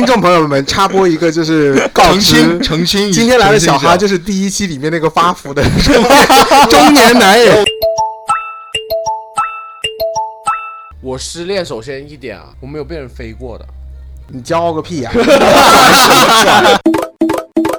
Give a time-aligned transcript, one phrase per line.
[0.00, 5.62] 听众朋友们，插播一个就是告澄知清，澄清，今天来的小哈哈就是第一期里面那个发福的
[6.70, 7.62] 中年男人。
[11.02, 13.66] 我失恋，首先一点啊，我没有被人飞过的。
[14.28, 15.10] 你骄傲个屁呀、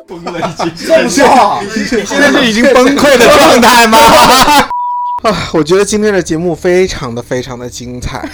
[0.08, 0.56] 崩溃了
[2.06, 3.98] 现在是已经崩溃的状态吗？
[5.26, 5.50] 啊！
[5.54, 8.30] 我觉得今天的节目非常的非常的精彩。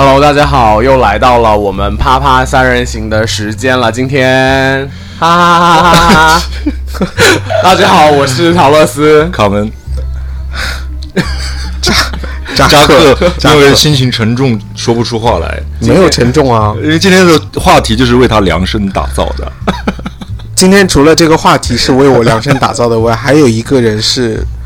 [0.00, 3.90] Hello，大家好，又来到了我们啪啪三人行的时间了。
[3.90, 4.88] 今天，
[5.18, 6.42] 哈哈哈哈哈哈！
[7.64, 9.24] 大家好，我是陶乐斯。
[9.32, 9.68] 卡门，
[12.54, 13.18] 扎克
[13.56, 15.60] 因为心情沉重，说不出话来。
[15.80, 16.72] 没有沉重啊！
[16.80, 19.52] 因为今天的话题就是为他量身打造的。
[20.54, 24.57] 今天除了这个话题是为我量身打造的外，还有一个人是呃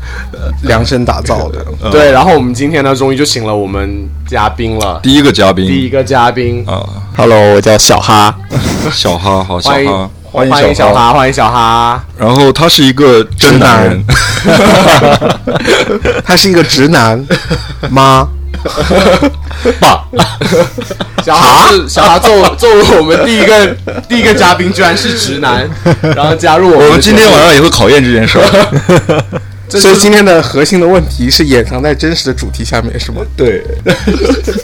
[0.63, 1.65] 量身打造的。
[1.91, 4.99] 对，然后我们今天呢，终于就请了我们嘉宾了。
[5.03, 6.83] 第一个嘉宾第一个嘉宾，啊
[7.15, 8.35] ，Hello，我叫小哈。
[8.91, 10.93] 小哈，好小欢迎哈，欢迎小。
[10.93, 12.03] 哈，欢迎小哈。
[12.17, 14.03] 然后他是一个真男人，
[16.25, 17.25] 他是一个直男
[17.89, 18.27] 吗？
[19.79, 20.05] 爸，
[21.23, 23.67] 小哈是小哈作为作为我们第一个
[24.07, 25.69] 第一个嘉宾，居然是直男，
[26.15, 26.87] 然后加入我们。
[26.87, 29.23] 我们今天晚上也会考验这件事儿。
[29.79, 33.21] 所以今天的核心的问题是掩藏在真实的主题下面，是吗？
[33.35, 33.63] 对，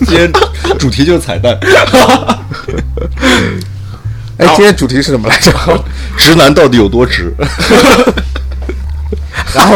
[0.05, 0.31] 今天
[0.77, 1.57] 主题就是彩蛋，
[4.37, 5.51] 哎，今天主题是什么来着？
[6.17, 7.33] 直男到底有多直？
[9.53, 9.75] 然后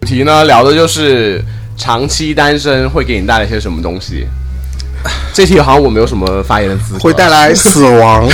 [0.00, 1.42] 主题呢聊的就是
[1.76, 4.26] 长期单身会给你带来些什么东西。
[5.32, 6.98] 这题好像我没有什么发言的资格。
[7.00, 8.28] 会带来死亡，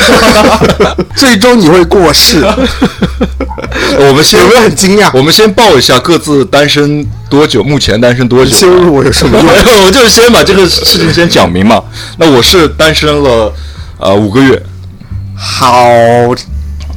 [1.16, 2.44] 最终你会过世。
[3.98, 5.10] 我们先有没有很惊讶？
[5.14, 8.50] 我们先报一下各自单身多久，目前单身多久？
[8.50, 9.46] 羞辱我有什么用？
[9.86, 11.82] 我就是先把这个事情先讲明嘛。
[12.18, 13.52] 那我是单身了
[13.98, 14.60] 呃五个月，
[15.36, 15.86] 好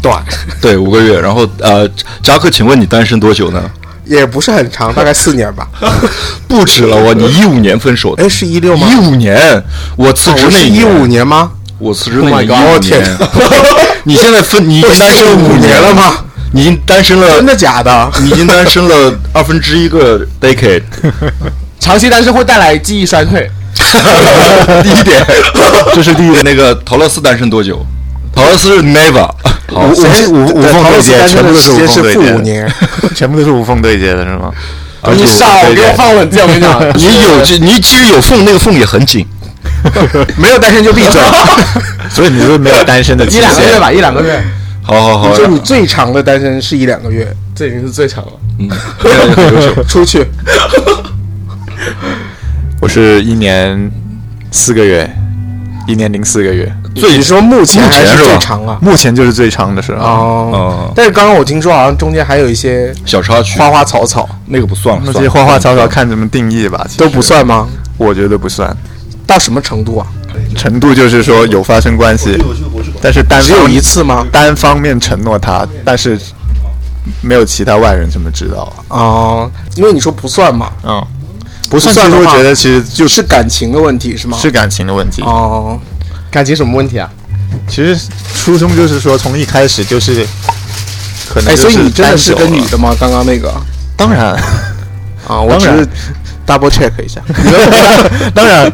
[0.02, 0.24] 短，
[0.62, 1.20] 对五个月。
[1.20, 1.88] 然后呃，
[2.24, 3.70] 扎克，请问你单身多久呢？
[4.18, 5.68] 也不是很长， 大概四年吧。
[6.48, 8.88] 不止了，我你一五年分手的，哎，是一六吗？
[8.92, 9.64] 一五年，
[9.96, 11.52] 我辞职那一五，年吗？
[11.80, 13.18] 我辞职那 Oh 一五哦天年。
[14.04, 16.18] 你现在分，你已经单身五年了吗？
[16.54, 18.12] 你已经单身了真，的假的？
[18.22, 20.84] 你已经单身了二分之一个 decade。
[21.80, 23.50] 长期单身会带来记忆衰退。
[24.84, 25.26] 第一点，
[25.96, 26.44] 这是第一个。
[26.44, 27.84] 那个陶乐斯单身多久？
[28.34, 29.30] 陶乐斯是 never。
[29.72, 32.74] 好，我先无无缝对接，全部都是无缝对接负五年，
[33.16, 34.52] 全部都是无缝对接的是吗？
[35.16, 36.80] 你少给我放冷箭，我跟你讲。
[36.96, 39.26] 你有这，你其实有缝，那个缝也很紧。
[40.38, 41.22] 没有单身就闭嘴。
[42.10, 43.26] 所以你是没有单身的。
[43.26, 44.44] 一两个月吧，一两个月，
[44.84, 48.32] 好好好，就你最长的单身是一两个月，这已经是最长了。
[48.60, 48.70] 嗯。
[49.88, 50.26] 出去
[52.82, 53.90] 我是一年
[54.52, 55.10] 四个月，
[55.88, 58.78] 一年零四个月，最你说目前还是最长啊？
[58.82, 60.04] 目前就是最长的时候。
[60.04, 67.68] 哦，哦，但是刚刚我听说好像中间还有一些小插曲，花花草草，那个不算了，那些花花草草看怎么定义吧，都不，算吗？
[67.98, 68.76] 我觉得不算。
[69.26, 70.08] 到什么程度啊？
[70.56, 72.38] 程度就是说有发生关系，
[73.02, 74.26] 但是单只有一次吗？
[74.32, 76.20] 单方面承诺他，但是
[77.22, 78.72] 没有其他外人这么知道。
[78.90, 81.02] 哦，因为你说不算嘛，嗯，
[81.70, 84.38] 不算的话算其实我觉得其实就是感情的问题是吗？
[84.38, 85.22] 是感情的问题。
[85.22, 85.80] 哦，
[86.32, 87.10] 感情什么问题啊？
[87.68, 90.26] 其实初衷就是说，从一开始就是
[91.30, 92.96] 可能哎，所以你真的是跟女的吗？
[92.98, 93.54] 刚刚那个
[93.98, 94.34] 当然，
[95.28, 95.90] 啊，我只当然是
[96.48, 97.22] double check 一下。
[98.34, 98.72] 当然，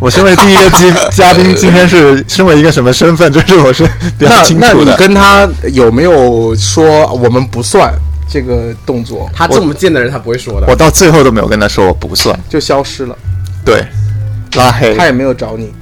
[0.00, 3.84] 我身为第一个嘉嘉宾，今天是身为一个什么身份，这是我是
[4.18, 4.96] 比较那那你清楚的。
[4.96, 7.94] 跟他有没有说我们不算
[8.28, 10.66] 这个动作，他这么贱的人，他不会说的。
[10.68, 13.16] 我到最后都没有跟他说我不算，就消失了？
[13.64, 13.86] 对，
[14.56, 15.72] 拉黑他也没有找你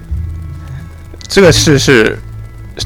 [1.29, 2.19] 这个事是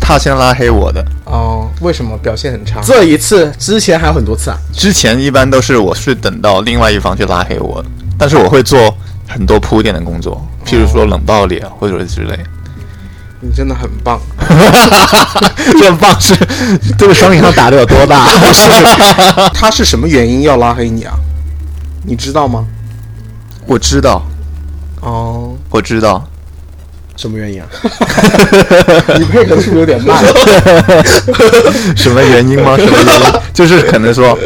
[0.00, 1.68] 他先拉黑我的，哦？
[1.80, 2.80] 为什么表现很差？
[2.82, 4.58] 这一次之前还有很多次啊。
[4.72, 7.84] 之前一般都是我是等到另外一方去拉黑我，
[8.18, 8.96] 但是我会做
[9.26, 12.38] 很多铺垫的工作，譬如说冷暴力啊，或者是之类。
[13.40, 14.20] 你真的很棒。
[15.78, 16.34] 这棒是
[16.98, 18.26] 这个双引号打的有多大？
[19.54, 21.14] 他是什么原因要拉黑你啊？
[22.04, 22.66] 你知道吗？
[23.66, 24.26] 我知道，
[25.02, 26.26] 哦，我知道，
[27.18, 27.68] 什么原因啊？
[29.18, 30.24] 你配合是有点慢？
[31.96, 32.76] 什么原因吗？
[32.78, 33.40] 什么原因？
[33.52, 34.38] 就是可能说，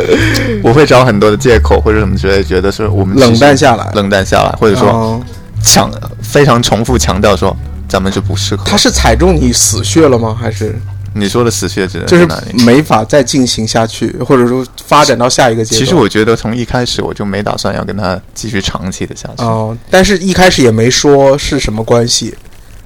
[0.64, 3.92] 我会找很多的借口或者什么之类，觉得是我们冷淡下下来。
[3.94, 5.22] 冷淡下来，或者说哦
[5.62, 5.88] 强
[6.22, 7.54] 非常重复强调说
[7.86, 8.64] 咱们就不适合。
[8.66, 10.34] 他是踩中你死穴了吗？
[10.40, 10.74] 还是
[11.14, 12.64] 你说的死穴指的就是哪里？
[12.64, 15.78] 没法再进行下去，或者说发展到下一个阶段。
[15.78, 19.44] 其实我觉得从一开始我就没打算要跟他继续长期的下去。
[19.44, 22.34] 哦，但是一开始也没说是什么关系，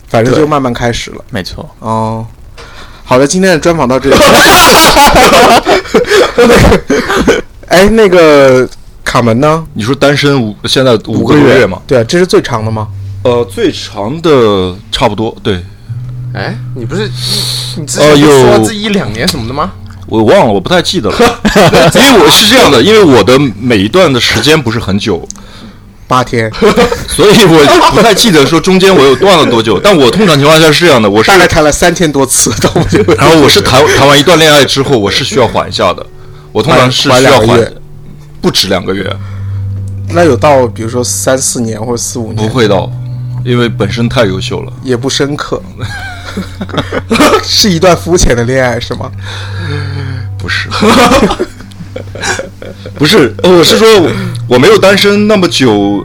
[0.08, 1.24] 反正就慢慢开始了。
[1.30, 2.24] 没错，哦，
[3.04, 4.16] 好的，今天的专访到这里。
[7.68, 8.68] 哎，那个
[9.04, 9.64] 卡门呢？
[9.74, 11.80] 你说单身五现在五个多月嘛？
[11.86, 12.88] 对啊，这是最长的吗？
[13.22, 15.60] 呃，最长的差不多，对
[16.32, 17.10] 哎，你不是
[17.76, 19.72] 你之呃前说有这一两年什么的吗？
[20.06, 21.16] 我忘了，我不太记得了，
[21.94, 25.26] 因为我是这样的，因为我的每一段的时间不是很久，
[26.08, 26.50] 八天，
[27.08, 29.78] 所以我 不太记得说中间我有断了多久。
[29.78, 32.70] 但我通常情况下是这样的，我是大概谈了三千多次， 到
[33.18, 36.04] 然后我是谈谈完一段恋爱之后，我是需要缓一下的，
[36.52, 37.72] 我通常是需要缓缓
[38.40, 39.10] 不止两个月，
[40.10, 42.90] 那有到比如说三四年或者四五年，不会到，
[43.44, 44.72] 因为本身太优秀了。
[44.84, 45.60] 也不深刻，
[47.42, 49.10] 是一段肤浅的恋爱是吗？
[50.38, 50.68] 不是，
[52.98, 53.86] 不是，我是说
[54.48, 56.04] 我没有单身那么久，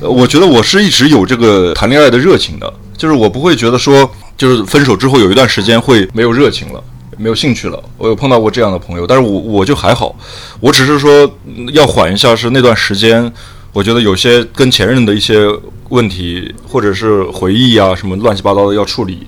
[0.00, 6.82] 我觉得我是一直有这个谈恋爱的热情的，就是我不会觉得说，就是分手之后有一段时间会没有热情了。
[7.18, 10.16] 没有兴趣了，我有碰到过这样的朋友，但是我我就还好，
[10.58, 11.30] 我只是说
[11.72, 13.30] 要缓一下，是那段时间，
[13.72, 15.46] 我觉得有些跟前任的一些
[15.90, 19.26] 问题或者是回忆啊什么乱七八糟的要处理，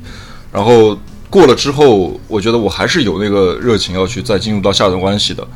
[0.51, 0.99] 然后
[1.29, 5.47] 过了之后，我觉得我还是有那个热情要去再进入到下段关系的，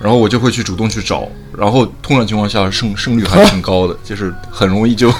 [0.00, 5.12] 然后我就会去主动去找，然后通常情况下胜胜率还挺高的， 就是很容易就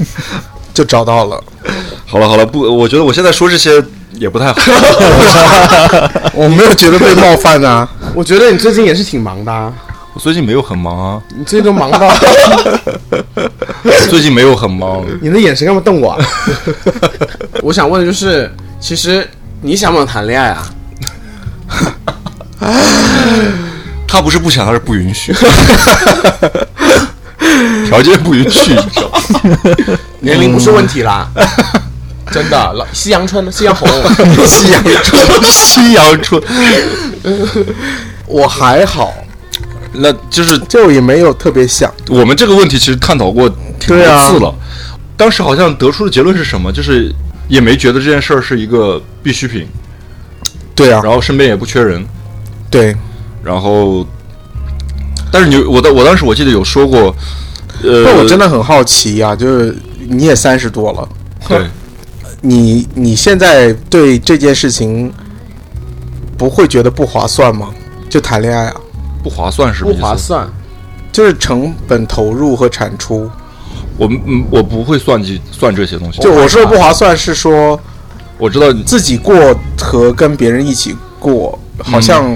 [0.72, 1.42] 就找到了。
[2.06, 3.82] 好了好了，不，我觉得我现在说这些
[4.12, 4.54] 也不太好，
[6.34, 7.88] 我没有觉得被冒犯啊。
[8.14, 9.72] 我觉得你最近也是挺忙的、啊，
[10.14, 12.10] 我最近没有很忙啊，你最近都忙到
[14.08, 16.26] 最近没有很忙，你的眼神干嘛瞪我、啊？
[17.60, 19.28] 我想问的就是，其实
[19.60, 20.72] 你想不想谈恋爱啊？
[24.06, 25.34] 他不是不想，他是不允许，
[27.86, 29.20] 条件不允许，你知道吗？
[30.20, 31.28] 年龄不是问题啦，
[32.30, 32.72] 真的。
[32.74, 33.86] 老夕阳春，夕阳红，
[34.46, 36.42] 夕阳春，夕阳春，
[38.26, 39.12] 我还好，
[39.92, 41.92] 那就是就也没有特别想。
[42.08, 43.48] 我们这个问题其实探讨过
[43.78, 44.52] 挺多次了，
[45.16, 46.72] 当时好像得出的结论是什么？
[46.72, 47.14] 就是
[47.48, 49.68] 也没觉得这件事儿是一个必需品，
[50.74, 52.04] 对啊，然后身边也不缺人，
[52.68, 52.96] 对，
[53.46, 54.04] 然后，
[55.30, 57.14] 但是你我当我当时我记得有说过，
[57.84, 59.76] 呃，那我真的很好奇呀、就是
[60.08, 61.08] 你也三十多了，
[61.46, 61.60] 对，
[62.42, 65.12] 你你现在对这件事情
[66.36, 67.68] 不会觉得不划算吗？
[68.10, 68.74] 就谈恋爱啊，
[69.22, 70.48] 不划算是不划算。
[71.12, 73.30] 就是成本投入和产出。
[73.96, 77.80] 我嗯我不会算计算这些东西，就我说的不划算是说
[78.36, 79.34] 我知道自己过
[79.80, 82.30] 和跟别人一起过，好像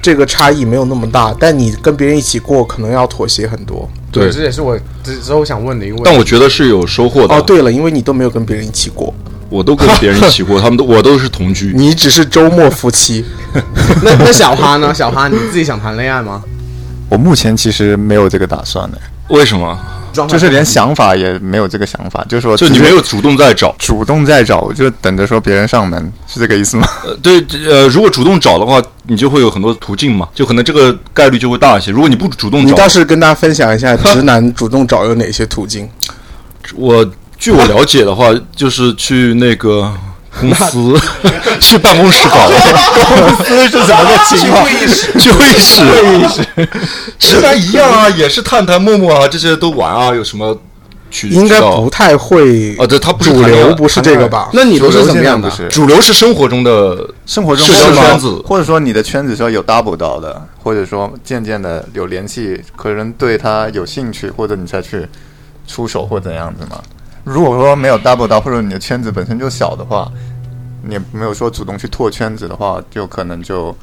[0.00, 3.88] 这个差异没有那么大，但你跟别人一起过可能要妥协很多。
[4.10, 6.10] 对这也是我之之后想问的一个问题。
[6.10, 7.34] 但我觉得是有收获的。
[7.34, 9.12] 哦，，对了，因为你都没有跟别人一起过，
[9.50, 11.72] 我都跟别人一起过，他们都 我都是同居。
[11.74, 13.24] 你只是周末夫妻。
[14.02, 14.94] 那那小哈呢？
[14.94, 16.42] 小哈，你自己想谈恋爱吗？
[17.10, 18.98] 我目前其实没有这个打算的，
[19.28, 19.78] 为什么？
[20.18, 23.72] 状态就是连想法也没有这个想法，就是说就你没有主动在找？
[23.78, 26.88] 主动在找，就等着说别人上门，是这个意思吗？
[27.06, 31.92] 呃，对，呃，如果主动找的话，你就会有很多途径嘛，就可能这个概率就会大一些。
[31.92, 35.88] 如果你不主动找，你倒是跟大家分享一下直男主动找有哪些途径？
[36.74, 39.92] 我据我了解的话，就是去那个
[40.40, 40.94] 公司，
[41.60, 42.36] 去办公室搞，
[43.04, 44.66] 公司是怎么个情况？
[45.18, 46.68] 去会议室，会议室，
[47.18, 50.56] 直男一样啊，也是探探、陌陌啊，这些都玩啊，有什么
[51.10, 52.86] 渠应该不太会哦？
[52.86, 54.50] 对，他不是主流不是这个吧？
[54.52, 55.48] 那你都是怎么样的？
[55.48, 65.06] 不是主流是生活中的生活中社交或者说圈子或者说你的圈子说有 double 到的，或者说渐渐的有联系，可能对他有兴趣，或者你才去
[65.66, 66.78] 出手或怎样子嘛。
[67.28, 70.10] 如果说没有 double 到，或者你的圈子本身就小的话，
[70.82, 73.76] 你没有说主动去拓圈子的话，就可能就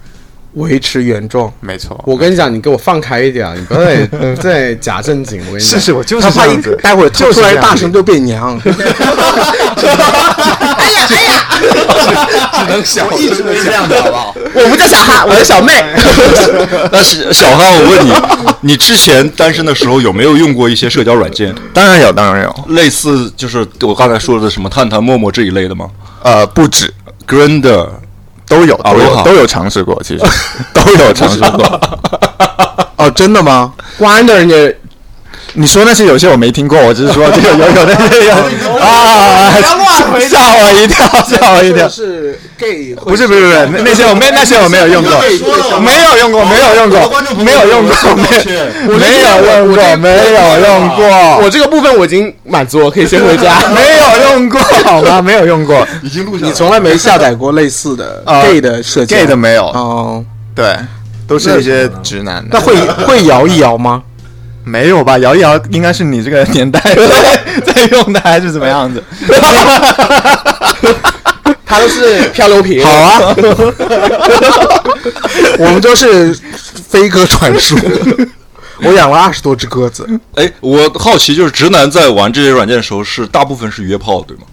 [0.55, 1.51] 维持原状。
[1.61, 2.01] 没错。
[2.05, 5.39] 我跟你讲，你给我放开一点啊，你不要再 再假正经。
[5.47, 6.79] 我跟你讲，是是，我就是他怕一这样子。
[6.81, 8.59] 待会儿他就是突然这样子大声就变娘，
[10.77, 11.47] 哎呀哎呀
[12.59, 14.35] 只能小，一直都是这样的，好不好？
[14.53, 15.73] 我不叫小哈，我叫小妹。
[16.91, 18.13] 但是小哈，我问你，
[18.61, 22.73] 你之前单身的时候有没有用过一些社交软件，当然有，当然有。
[22.73, 25.89] 类似就是我刚才说的什么探探、陌陌这一类的吗
[26.23, 26.91] 呃，不止
[27.27, 27.87] ，？Grinder
[28.47, 30.23] 都有，都有，都有尝试过，其实
[30.73, 31.79] 都有尝试过。
[32.97, 33.73] 哦，真的吗？
[33.97, 34.55] 关的人家
[35.57, 38.33] 你说那些有些我没听过，我只是说这 个有有那些有
[38.77, 39.53] 啊，
[40.29, 41.87] 吓我一跳，吓我一跳。
[41.87, 45.11] 是 gay，不是不是不是，那那些我没那些我没有用过，
[45.79, 46.99] 没有用过，没有用过，
[47.37, 48.37] 没有用过，没有
[48.97, 51.07] 没有用过，没有用过，
[51.41, 53.55] 我这个部分我已经满足我，可以先回家。
[53.73, 55.21] 没有用过，好吗？
[55.21, 56.45] 没有用过已经录下。
[56.45, 60.75] 你从来没下载过类似的啊 gay 的设计，gay 的没有，哦，对，
[61.27, 62.49] 都是一些直男的。
[62.51, 64.01] 那会会摇一摇吗？
[64.63, 65.17] 没有吧？
[65.19, 69.03] 摇一摇应该是你这个年代在 在用的，还是怎么样子？
[71.65, 72.81] 他都是漂流瓶。
[72.85, 73.35] 好啊，
[75.59, 76.33] 我们都是
[76.87, 77.75] 飞鸽传书。
[78.83, 84.43] 我养了二十多只鸽子，哎，我好奇，就是直男在玩这些软件的时候，是大部分是约炮，对吗？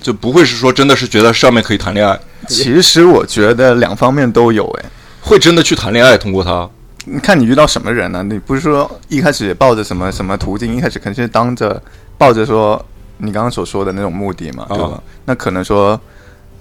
[0.00, 4.90] 就不会是说真的是觉得上面可以谈恋爱，其实我觉得两方面都有，哎，
[5.20, 6.68] 会真的去谈恋爱，通过它。
[7.06, 11.82] 你看你遇到什么人呢、你不是说一开始抱着什么什么途径，一开始肯定是当着
[12.16, 12.82] 抱着说
[13.18, 14.84] 你刚刚所说的那种目的嘛，对吧？
[14.84, 15.98] 啊那可能说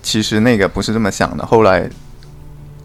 [0.01, 1.89] 其实那个不是这么想的，后来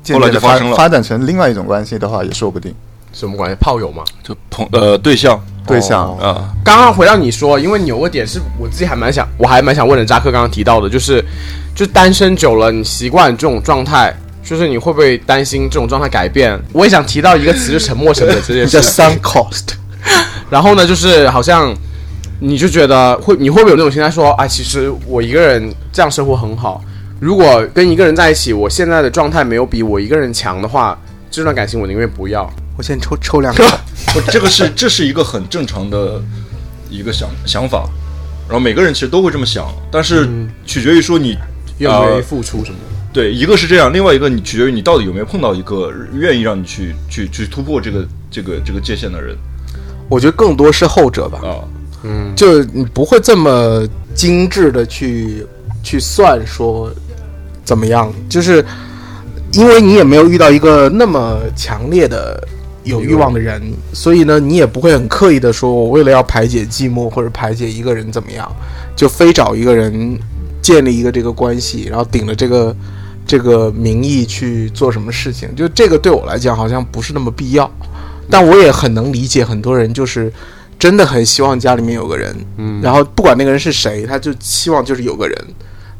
[0.02, 2.74] 渐后来渐的发就发生了发展成另外一种关系的话，也说不定。
[3.14, 3.56] 什么关系？
[3.60, 4.04] 炮友吗？
[4.22, 10.04] 就朋呃对象对象、啊，刚刚回到你说，因为你有个点是我自己还蛮想，我还蛮想问的。
[10.04, 11.24] 扎克刚刚提到的，就是
[11.74, 16.60] 就单身久了，你习惯这种状态，就是你会不会担心这种状态改变？
[16.72, 18.80] 我也想提到一个词，就沉默成本这件事叫。
[18.84, 19.70] sunk cost。
[20.50, 21.74] 然后呢，就是好像
[22.40, 26.82] 你就觉得会，你会不会有那种心态说，啊，其实我一个人这样生活很好。
[27.20, 30.98] 如果跟一个人在一起，我现在的状态没有比我一个人强的话，
[31.30, 32.48] 这段感情我宁愿不要。
[32.76, 33.64] 我先抽抽两个。
[34.12, 36.20] 不，这个是这是一个很正常的
[36.90, 37.88] 一个想想法，
[38.48, 40.28] 然后每个人其实都会这么想，但是
[40.66, 41.36] 取决于说你
[41.78, 42.78] 愿不愿意呃付出什么？
[43.12, 49.36] 对，一个是这样，另外一个你取决于你到底有没有碰到一个愿意让你去去去突破这个这个这个界限的人
[50.08, 51.62] 我觉得更多是后者吧，啊。
[52.02, 55.46] 嗯就你不会这么精致的去
[55.82, 56.92] 去算说
[57.64, 58.62] 怎么样，就是
[59.52, 62.46] 因为你也没有遇到一个那么强烈的
[62.84, 63.60] 有欲望的人，
[63.92, 68.50] 所以呢，你也不会很刻意的说，我为了要排解寂寞或者排解一个人怎么样，
[68.94, 70.18] 就非找一个人
[70.62, 72.76] 建立一个这个关系，然后顶着这个
[73.26, 77.70] 这个名义去做什么事情，就这个对我来讲好像不是那么必要，
[78.30, 80.32] 但我也很能理解很多人就是。
[80.76, 85.44] 真的很希望家里面有个人，嗯，然后不管那个人是谁，他就希望就是有个人，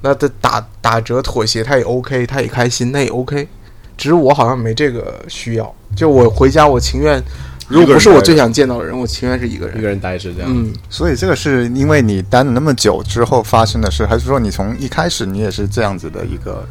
[0.03, 3.49] 那他打打折妥协他也 OK，他也开心，那也 OK。
[3.97, 7.23] 只是我好像没这个需要，就我回家我情愿，
[7.69, 9.79] 如果不是我最想见到的人，我情愿是一个人。
[9.79, 10.51] 一个人待着这样。
[10.53, 16.67] 嗯，所以这个是因为你待了那么久之后发生的事，还是说你从一开始你也是这样子的一个？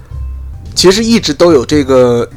[0.75, 2.27] 其实一直都有这个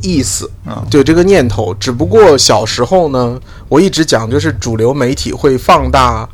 [0.00, 1.74] 意思，啊就这个念头。
[1.74, 6.28] 只不过小时候呢，我一直讲就是主流媒体会放大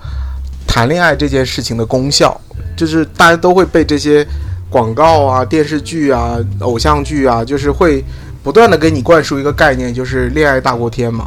[0.67, 2.39] 谈恋爱这件事情的功效，
[2.77, 4.27] 就是大家都会被这些
[4.69, 8.05] 广告啊、电视剧啊、偶像剧啊，就是会
[8.43, 11.27] 不断的给你灌输一个概念，就是恋爱大过天嘛。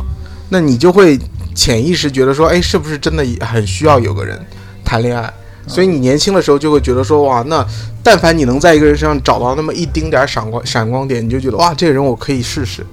[0.49, 1.17] 那你就会
[1.53, 4.39] 潜意识觉得说，哎，是不是真的很需要有个人
[4.83, 5.31] 谈恋爱？
[5.67, 7.63] 所以你年轻的时候就会觉得说，哇，那
[8.01, 12.83] 但凡你能在一个人身上找到那么一丁点儿闪光闪光点，你就觉得哇，这个人我可以试试。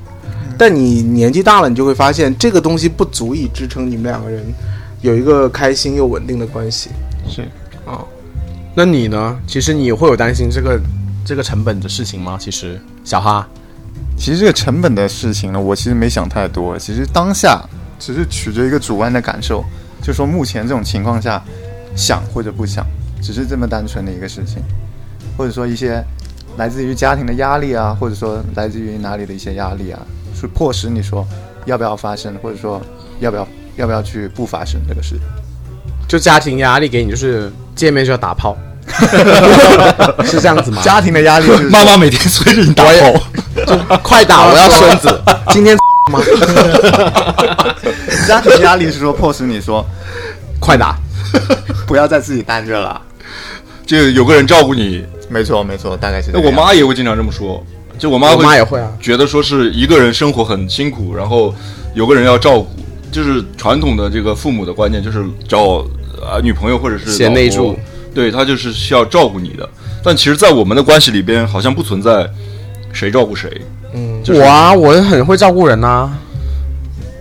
[0.59, 4.45] 但你年纪大了，你就会发现这个东西不足以支撑你们两个人
[5.01, 6.91] 有一个开心又稳定的关系
[7.29, 7.43] 是
[7.87, 8.05] 啊。
[8.79, 9.41] 那你呢？
[9.47, 10.79] 其实你会有担心这个
[11.25, 12.37] 这个成本的事情吗？
[12.39, 13.49] 其实，小哈，
[14.19, 16.79] 其实这个成本的事情呢，我其实没想太多。
[16.79, 17.67] 其实当下
[17.99, 19.65] 只是取决于一个主观的感受，
[20.03, 21.43] 就说目前这种情况下，
[21.97, 22.87] 想或者不想，
[23.23, 24.63] 只是这么单纯的一个事情，
[25.39, 26.05] 或者说一些
[26.59, 29.99] 来自于家庭的压力啊，或者说来自于哪里的一些压力啊，
[30.39, 31.27] 是迫使你说
[31.65, 32.79] 要不要发生，或者说
[33.21, 35.19] 要不要要不要去不发生这个事。
[36.07, 38.57] 就家庭压力给你，就是见面就要打炮，
[40.25, 40.81] 是这样子吗？
[40.83, 43.01] 家庭的压力就是妈妈每天催着你打就，
[44.03, 45.23] 快打，我要孙子。
[45.51, 45.77] 今天
[46.13, 46.21] 吗？
[48.27, 49.85] 家庭压力是说迫使你说
[50.61, 50.97] 快打！
[51.87, 53.01] 不要再自己单着了。
[53.85, 55.05] 就有个人照顾你。
[55.29, 56.31] 没错没错，大概是。
[56.37, 57.65] 我妈也会经常这么说，
[57.99, 58.89] 就我妈我妈也会啊。
[59.01, 61.53] 觉得说是一个人生活很辛苦，然后
[61.95, 62.69] 有个人要照顾，
[63.11, 65.85] 就是传统的这个父母的观念，就是找
[66.25, 67.77] 啊女朋友或者是贤内助
[68.17, 69.69] 对他就是需要照顾你的。
[70.03, 72.27] 但其实，在我们的关系里边，好像不存在
[72.95, 73.51] 谁照顾谁。
[73.95, 76.11] 嗯，就是我啊，我很会照顾人呐、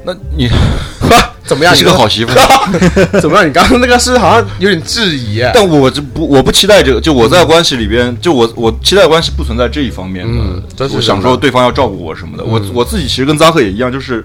[0.05, 0.47] 那你
[1.45, 1.73] 怎么样？
[1.73, 2.31] 你是个好媳妇，
[3.19, 3.45] 怎么样？
[3.47, 5.41] 你刚刚那个是好像有点质疑。
[5.53, 10.33] 但我这不我不期待这个，就我在关系里边，就我我期待关系不存在这一方面的。
[10.33, 12.43] 嗯这是我想说对方要照顾我什么的。
[12.45, 14.23] 我我自己其实跟扎克也一样，就是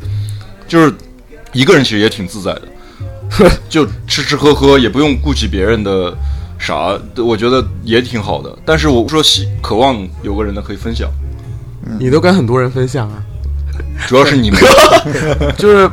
[0.68, 0.94] 就是
[1.52, 2.62] 一个人其实也挺自在的。
[3.68, 6.12] 就吃吃喝喝，也不用顾及别人的
[6.61, 8.57] 啥，我觉得也挺好的。
[8.64, 11.11] 但是我说希渴望有个人呢可以分享，
[11.99, 13.25] 你都跟很多人分享啊，
[14.07, 14.61] 主要是你们。
[15.57, 15.90] 就是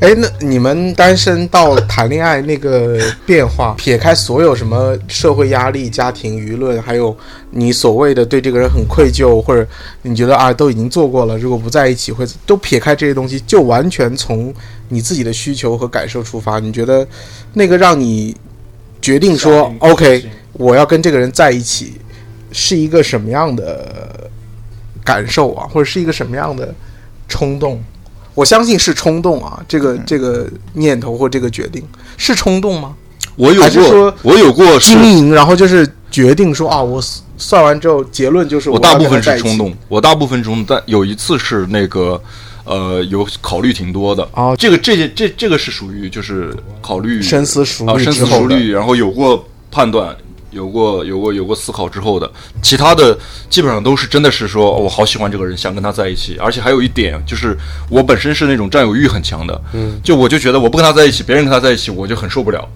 [0.00, 7.16] 哎，那你们单身到谈恋爱那个变化，撇开所有什么社会压力、家庭舆论，还有
[7.52, 9.64] 你所谓的对这个人很愧疚，或者
[10.02, 14.52] 你觉得啊都已经做过了，如果不在一起会都撇开这些东西，就完全从
[14.88, 17.06] 你自己的需求和感受出发，你觉得
[17.52, 18.36] 那个让你
[19.02, 21.94] 决定说 OK，我要跟这个人在一起，
[22.52, 24.30] 是一个什么样的
[25.04, 26.72] 感受啊，或者是一个什么样的
[27.28, 27.82] 冲动？
[28.34, 31.82] 我相信是冲动啊，这个这个念头或这个决定
[32.16, 32.94] 是冲动吗？
[33.36, 37.02] 我有过，我有过经营，然后就是决定说啊，我
[37.36, 42.22] 算完之后结论就是我要大部分是冲动，我大部分冲动，但有一次是那个，
[42.64, 44.26] 呃，有考虑挺多的。
[44.34, 50.16] 哦这个这件这这个是属于就是考虑深思熟啊，深思熟虑，然后有过判断，
[50.50, 52.30] 有过有过有过思考之后的。
[52.62, 53.18] 其他的
[53.50, 56.36] 基本上都是真的是说，哦我好喜欢这个人，想跟他在一起。
[56.38, 57.56] 而且还有一点就是，
[57.90, 62.68] 我本身是那种占有欲很强的，嗯，就我就觉得我不跟他在一起，别人跟他在一起，我就很受不了，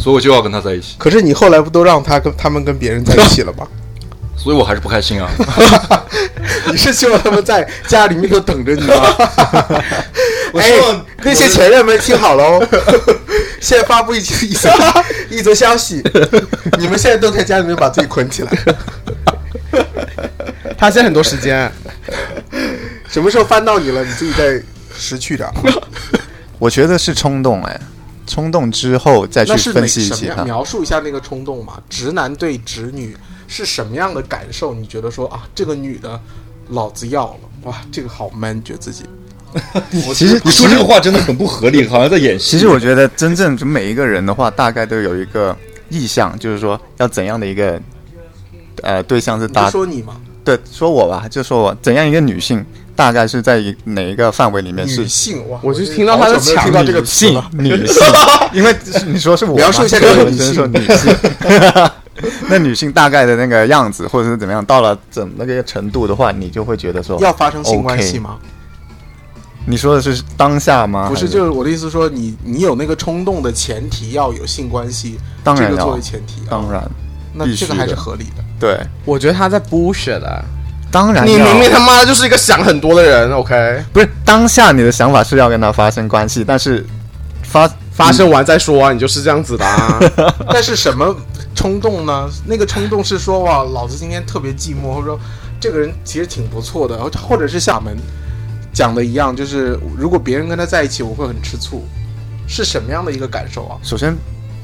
[0.00, 3.66] 所以我就要跟他在一起，可是你后来不都让他跟他们跟别人在一起了吗？
[4.36, 5.30] 所以我还是不开心啊。
[6.70, 8.94] 你是希望他们在家里面都等着你吗？
[10.52, 12.68] 我希望哎、那些前任们听好了哦，
[13.60, 14.70] 现在发布一一则
[15.30, 16.02] 一则消息，
[16.78, 18.52] 你们现在都在家里面把自己捆起来，
[20.76, 21.70] 他现在很多时间，
[23.08, 24.62] 什么时候翻到你了，你自己再
[24.94, 25.54] 识趣点啊。
[26.58, 27.80] 我觉得是冲动哎，
[28.26, 30.36] 冲动之后再去分析什么样？
[30.36, 30.44] 其他。
[30.44, 31.80] 描述一下那个冲动嘛？
[31.88, 33.16] 直男对直女
[33.52, 34.74] 是什么样的感受？
[34.74, 36.18] 你觉得说啊，这个女的
[36.70, 39.04] 老子要了，哇，这个好 man，觉得自己
[40.14, 42.52] 其实你说这个话真的很不合理，好像在演戏。
[42.52, 45.54] 其实我觉得真正就每一个人的话，大概都有一个
[45.90, 47.78] 意向，就是说要怎样的一个
[48.82, 52.64] 呃对象是你就搭说你吗，对说我吧，就说我怎样一个女性，
[52.96, 57.42] 大概是在一哪一个范围里面是女性哇，我就听到他的好久没有强听到这个词 性。
[57.52, 58.02] 女性，
[58.54, 58.74] 因为
[59.06, 61.14] 你说是我描述一下嘛这个女性说女性。
[62.48, 68.36] 那女性大概的那个样子，或者是怎么样，到了怎那个程度的话，你就会觉得说，要发生性关系吗？
[69.64, 71.08] 你说的是当下吗？
[71.08, 76.90] 不是，还就是我的意思说，你你有那个冲动的前提要有性关系，当然要这个作为前提啊，当然
[77.32, 78.44] 那这个还是合理的。
[78.58, 80.44] 对，我觉得他在 bullshit 的。
[80.90, 83.82] 当然你明明他妈的就是一个想很多的人，OK？
[83.94, 86.84] 不是当下你的想法是要跟他发生关系，但是
[87.42, 89.98] 发发生完再说啊，你就是这样子的啊。
[90.52, 91.16] 但是什么
[91.54, 92.28] 冲动呢？
[92.46, 95.20] 那个冲动是说哇，老子今天特别寂寞，或者说
[95.60, 97.96] 这个人其实挺不错的，或者是厦门
[98.72, 101.84] 讲的一样，就是如果别人跟他在一起，我会很吃醋，
[102.46, 103.78] 是什么样的一个感受啊？
[103.82, 104.16] 首先，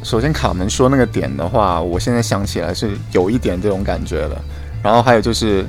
[0.02, 4.40] 首先卡门说那个点的话，我现在想起来是有一点这种感觉的。
[4.82, 5.66] 然后还有就是，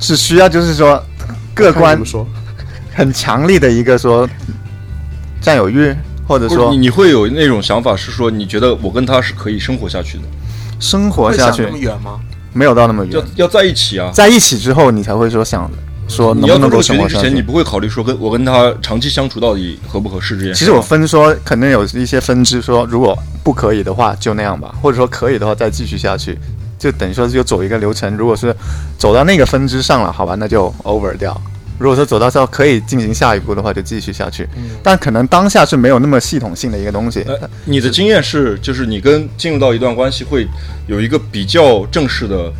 [0.00, 1.02] 是需要就是说
[1.54, 2.26] 客观怎么说？
[2.94, 4.28] 很强力的一个说
[5.40, 5.94] 占有欲，
[6.28, 10.24] 或者说你你会有那种想法，是说你觉得我跟他是可以生活下去的，
[10.78, 12.20] 生活下去那么远吗？
[12.52, 14.10] 没有到那么远要，要在一起啊。
[14.12, 15.70] 在一起之后你才会说想
[16.06, 17.42] 说能不能够做这个决定之前，你生活下去。
[17.42, 20.58] 不会考虑说跟我跟他长期相处到底合不合适这件事。
[20.58, 26.38] 其实我分说肯定有一些分支说，如果不可以的话就那样吧，或者说可以的话再继续下去，
[26.78, 28.14] 就等于说就走一个流程。
[28.16, 28.54] 如果是
[28.98, 31.40] 走到那个分支上了，好吧，那就 over 掉。
[31.78, 34.48] 如果说走到之后可以进行下一步的话，就继续下去。
[34.82, 37.22] 但可能当下是没有那么系统性的一个东西。
[37.28, 40.46] 呃，你的经验是，就是你跟进入到一段关系会
[40.86, 42.52] 有一个比较正式的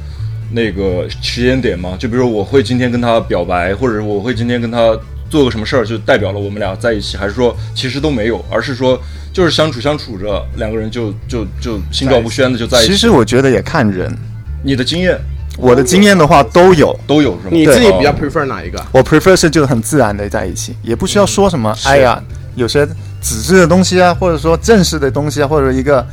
[0.52, 1.96] 那个时间点吗？
[1.98, 4.96] 就比如说我会今天跟他表白，或者我会今天跟他
[5.28, 8.98] 做个什么事儿，就代表了我们俩在一起，还是说其实都没有，而是说
[9.32, 12.92] 就是相处相处着，两个人就就就心照不宣的就在一起。
[12.92, 14.16] 其实我觉得也看人，
[14.62, 15.18] 你的经验
[15.58, 16.98] 我的经验的话都有。
[17.06, 17.50] 都有是吗？
[17.50, 18.82] 你自己比较哦 prefer 哪一个？
[18.92, 21.74] 我 prefer 是就很自然的在一起，也不需要说什么。
[21.84, 22.22] 哎呀，
[22.54, 22.86] 有些
[23.20, 26.06] 纸质的东西啊，或者说正式的东西啊，或者一个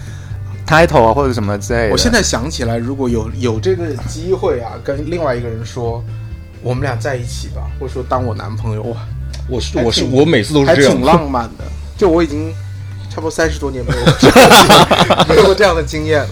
[0.68, 1.92] title 啊，或者什么之类的。
[1.92, 6.04] 我现在想起来，如果有有这个机会啊，跟另外一个人说
[6.62, 8.98] 我们俩在一起吧，或者说当我男朋友，哇，
[9.48, 11.06] 我是我是我每次都是这样挺。
[11.06, 11.64] 浪漫的。
[11.98, 12.52] 就我已经
[13.10, 16.30] 差不多三十多年没有这样 没有过这样的经验了。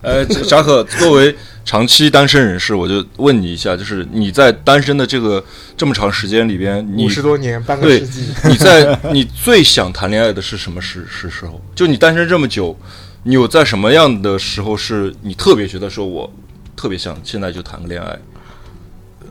[0.00, 5.42] 呃，小可，作为长期单身人士，我就问你一下，就是你在单身的这个
[5.76, 11.60] 这么长时间里边，你五十多年，半个世纪， 你在你最想谈恋爱的是什么时是时候？
[11.74, 12.76] 就你单身这么久，
[13.22, 16.30] 你有在什么样的时候是你特别觉得说我
[16.76, 18.18] 特别想现在就谈个恋爱？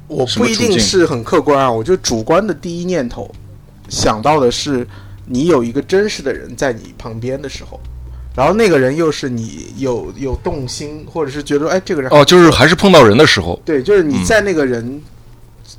[0.08, 3.34] 我不一定是很客观啊，我就主观的第一念头
[3.90, 4.86] 想到的是
[5.26, 7.80] 你有一个真实的人在你旁边的时候，
[8.36, 15.02] 然后那个人又是你有有动心，或者是觉得哎这个人哦，就是还是碰到人的时候，对，就是你在那个人、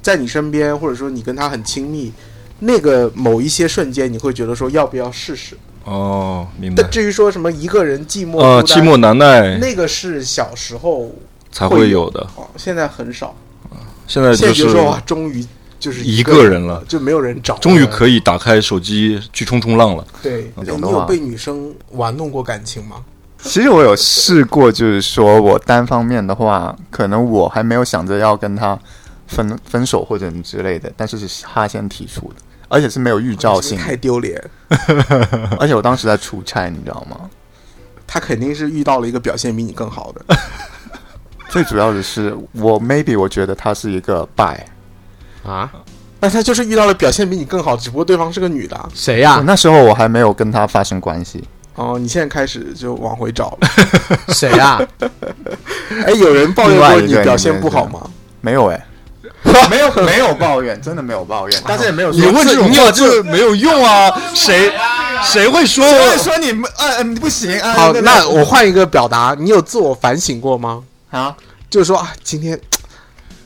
[0.03, 2.13] 在你身边，或者说你跟他很亲密，
[2.61, 5.57] 那个某一些瞬间，你会觉得说要不要试试？
[5.85, 6.91] 哦，明白但。
[6.91, 11.15] 至于说什么一个人寂寞呃，寂寞难耐那个是小时候
[11.51, 13.35] 才会会有的，哦，现在很少。
[14.07, 15.43] 现在就是说哇，终于
[15.79, 20.07] 就是一个个人了就没有人找，终于可以打开手机去冲冲浪了。
[20.23, 20.51] 对。
[20.57, 22.97] 你有被女生玩弄过感情吗？
[23.39, 28.79] 其实我有试过，就是说我单方面的话，可能我还没有想着要跟他
[29.27, 32.37] 分分手或者之类的，但是是他先提出的，
[32.69, 34.43] 而且是没有预兆性太丢脸。
[35.61, 37.29] 而且我当时在出差，你知道吗？
[38.07, 40.37] 他肯定是遇到了一个表现比你更好的。
[41.51, 44.59] 最主要的是，我 maybe 我觉得他是一个 bi，
[45.47, 45.71] 啊？
[46.21, 48.89] 那他就是遇到了表现比你更好，只不过对方是个女的啊。
[48.95, 51.45] 谁呀、那时候我还没有跟他发生关系。
[51.75, 53.69] 哦，你现在开始就往回找了。
[54.33, 54.81] 谁呀、
[56.07, 58.01] 哎，有人抱怨过你表现不好吗？
[58.41, 58.87] 没有哎、
[59.69, 64.11] 没有没有抱怨，真的没有抱怨，大家也没有你问这种话就没有用啊！
[64.35, 64.73] 谁
[65.23, 67.73] 谁会说所以说你们呃你不行啊。
[67.73, 70.83] 好，那我换一个表达，你有自我反省过吗？
[71.11, 71.35] 啊，
[71.69, 72.59] 就是说啊，今天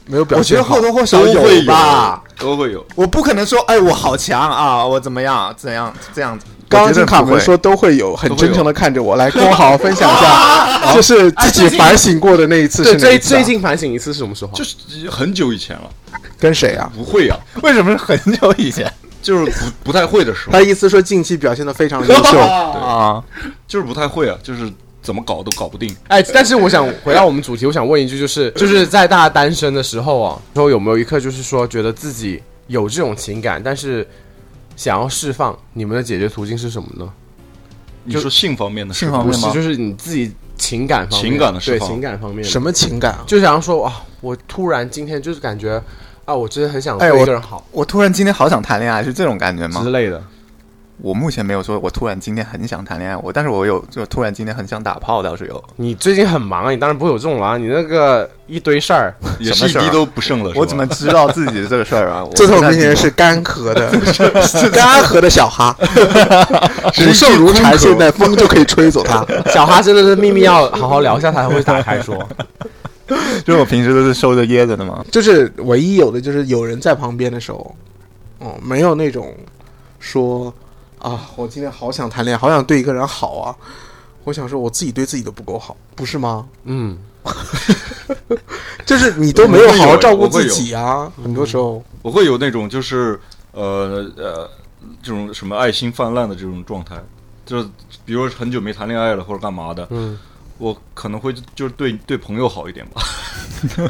[0.08, 2.22] 没有表现我觉得或多或少都会吧。
[2.38, 2.84] 都会有。
[2.94, 6.46] 我不可能说，哎，我好强啊，我怎么样，怎样这样子。
[6.68, 14.52] 刚刚卡门说都会有，很真诚的看着我，来跟我好好分享一下，就是自己反省过的那一次是对，最哪一次啊最近反省一次是什么时候？
[14.52, 14.76] 就是
[15.10, 15.90] 很久以前了，
[16.38, 16.90] 跟谁啊？
[16.94, 18.92] 不会啊，为什么是很久以前
[19.22, 19.50] 就是不
[19.84, 23.22] 不太会的时候他，意思说近期表现的非常优秀，啊？
[23.66, 24.70] 就是不太会啊，就是
[25.02, 25.94] 怎么搞都搞不定。
[26.08, 34.06] 哎，但是我想回到我们主题，我想问一句，就是 就是在大家单身的时候啊，然后有没有一刻就是说觉得自己有这种情感，但是
[34.76, 37.08] 想要释放，你们的解决途径是什么呢？
[38.04, 43.24] 你说性方面的性方面吗不是，就是你自己情感方面，情感的释对放情感方面什么情感啊？
[43.26, 45.82] 就想要说啊，我突然今天就是感觉
[46.24, 49.90] 啊，我真的很想对一个人好我突然今天好想谈恋爱，是这种感觉吗之？
[49.90, 50.22] 类的。
[51.00, 55.62] 我目前没有说，我突然今天很想谈恋爱，我但是我有，就突然今天很想打炮，倒是有。
[55.76, 60.52] 你最近很忙啊，你当然不会有这种了啊，你那个一堆事儿， 也什么事儿啊是一滴都不剩了。
[60.56, 62.24] 我怎么知道自己的这个事儿啊？
[62.26, 63.88] 我这在我面前是干涸的，
[64.44, 65.76] 是干涸 的小哈，
[66.92, 69.24] 是骨瘦如柴，现在风就可以吹走它。
[69.52, 72.16] 小哈真的是秘密要好好聊一下，他才会打开说。
[73.44, 75.04] 就是我平时都是收着掖着的嘛。
[75.12, 77.76] 就是唯一有的就是有人在旁边的时候，
[78.40, 79.32] 哦，没有那种
[80.00, 80.52] 说
[81.00, 83.56] 啊，我今天好想谈恋爱，好想对一个人好啊。
[84.24, 86.46] 我想说，我自己对自己都不够好，不是吗？
[86.64, 86.98] 嗯，
[88.84, 91.82] 就是你都没有好好照顾自己啊，很多时候。
[92.02, 93.18] 我会有那种就是
[93.52, 94.50] 呃呃
[95.02, 96.96] 这种什么爱心泛滥的这种状态，
[97.46, 97.68] 就是
[98.04, 100.18] 比如说很久没谈恋爱了或者干嘛的，嗯，
[100.58, 103.00] 我可能会就就是对对朋友好一点吧。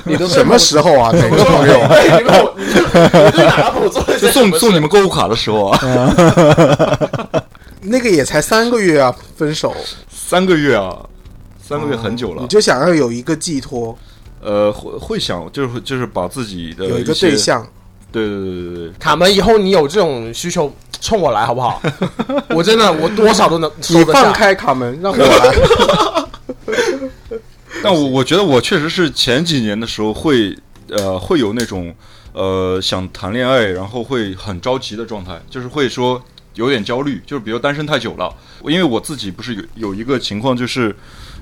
[0.04, 1.10] 你都 什么时候啊？
[1.12, 1.78] 哪个朋友？
[2.18, 5.78] 你们我，你你对哪个朋友做了 就送送你们购物卡的时候啊，
[7.82, 9.74] 那个也才三个月啊，分手，
[10.10, 10.96] 三个月啊，
[11.62, 12.42] 三个月很久了。
[12.42, 13.96] 你就想要有一个寄托，
[14.40, 17.66] 呃，会会想就是就是把自己的有一个对，象。
[18.10, 21.82] 对对对对对，卡门，以后你有这种需求，冲我来好不好？
[22.56, 24.32] 我真的，我多少都能你放。
[24.32, 25.54] 开卡门，让我来。
[27.82, 30.56] 但我我觉得我确实是前几年的时候会
[30.88, 31.94] 呃会有那种
[32.32, 36.22] 呃想谈恋爱，然后会很着急的状态，就是会说
[36.54, 40.94] 有点焦虑，就是比如单身太久了，因为我自己不是有有一个情况，就是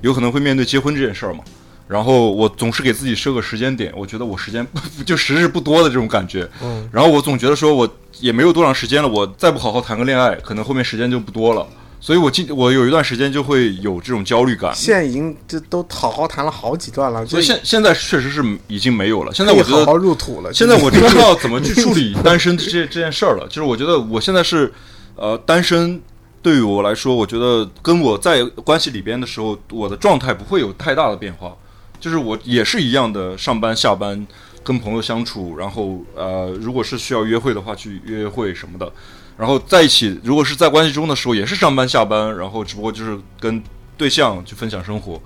[0.02, 1.40] 有可能会面对结婚这件事儿嘛。
[1.88, 4.66] 然后我总是给自己设个时间点，我觉得我时间
[5.06, 6.48] 就时日不多的这种感觉。
[6.60, 11.66] 嗯，然后我总觉得说我也没有多长时间了，我再不好好谈个恋爱，可能后面时间就不多了。
[12.06, 14.72] 所以我今我有一段时间就会有这种焦虑感。
[14.72, 19.34] 现在已经这都好好谈了好几段了，所以现现在确实是已经没有了。
[19.34, 20.54] 现在我觉得，好好入土了。
[20.54, 23.44] 现在我就知道怎么去处理单身这这件事儿了。
[23.48, 24.72] 就是我觉得我现在是，
[25.16, 26.00] 呃，单身
[26.40, 31.56] 对于我来说，我觉得跟我在关系里边的时候，我的状态不会有太大的变化。
[31.98, 34.24] 就是我也是一样的上班下班，
[34.62, 38.92] 跟朋友相处，然后呃，如果是需要约会的话，去约约会什么的。
[39.36, 43.62] 然后在一起，如果是在关系中的时候，也是上班下班，然后只不过就是跟
[43.96, 45.20] 对象去分享生活，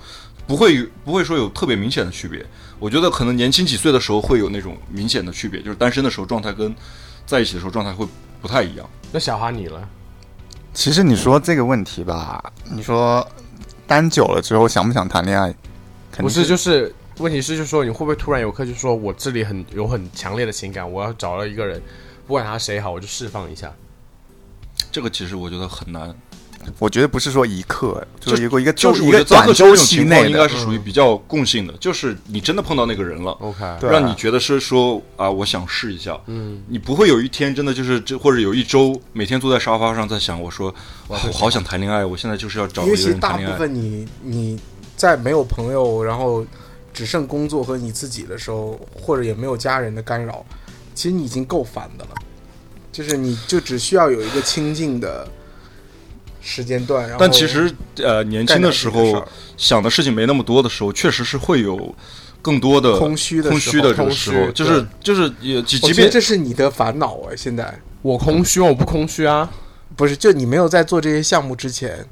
[0.46, 2.44] 不会不会说有特别明显的区别。
[2.78, 6.74] 我觉得可能年轻几岁的时候会有那种明显的区别，就是单身的时候状态跟
[7.24, 8.06] 在一起的时候状态会
[8.42, 8.88] 不太一样。
[9.12, 9.88] 那小哈你了，
[10.74, 13.24] 其实你说这个问题吧，你说
[13.86, 15.54] 单久了之后想不想谈恋爱？
[16.10, 21.80] 肯定不是就是问题是就是说你会不会突然有刻就说我这里很有很强烈的情感，我要找到一个人，
[22.26, 23.72] 不管他谁好，我就释放一下。
[24.90, 26.14] 这个其实我觉得很难。
[26.78, 33.32] 我觉得不是说一刻，就是一个一个就是一个短周这种期内的情况应该，是属于比较共性的，就是你真的碰到那个人了。
[33.40, 36.20] OK，让你觉得是说啊，我想试一下。
[36.26, 40.72] 嗯，你不会有一天真的就是这，或者有一周每天坐在沙发上在想，我说，
[41.08, 43.58] 我好想谈恋爱，我现在就是要找一个因为其实大部人谈恋爱。
[43.58, 44.60] 分你你
[44.96, 46.44] 在没有朋友，然后
[46.92, 50.44] 只剩工作和你自己的时候，或者也没有家人的干扰，
[50.94, 52.10] 其实你已经够烦的了。
[52.92, 55.26] 就是你就只需要有一个清静的
[56.40, 59.24] 时间段，然后但其实呃，年轻的时候
[59.56, 61.94] 想的事情没那么多的时候，确实是会有
[62.42, 67.78] 更多的空虚的时候空虚的这个空虚时候，就是就是也即便这是你的烦恼哎，现在。
[68.02, 69.50] 我空虚，我不空虚啊，
[69.94, 72.02] 不是就你没有在做这些项目之前，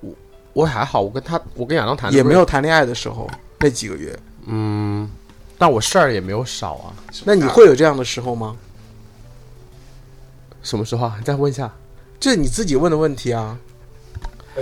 [0.00, 0.10] 我
[0.54, 3.30] 我还好，我跟他，我跟亚当谈也没有谈恋爱的时候。
[3.58, 5.10] 那几个月，嗯，
[5.58, 6.92] 但我事儿也没有少啊。
[7.24, 8.56] 那你会有这样的时候吗？
[10.66, 11.14] 什么时候啊？
[11.16, 11.70] 你再问一下。
[12.18, 13.56] 这是你自己问的问题啊。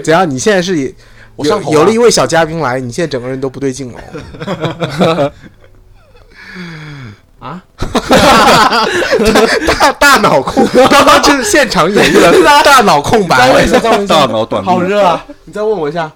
[0.05, 0.29] 怎样？
[0.29, 0.93] 你现在是有
[1.35, 5.33] 我上头啊有了一位小嘉宾来，你现在整个人都不对劲了。
[7.41, 7.65] 啊？
[9.67, 13.39] 大大脑空，刚刚就是现场演绎了 大脑空白。
[13.39, 14.15] 再问一下，再问一下。
[14.15, 15.25] 大脑短路好热啊！
[15.45, 16.13] 你再问我一下。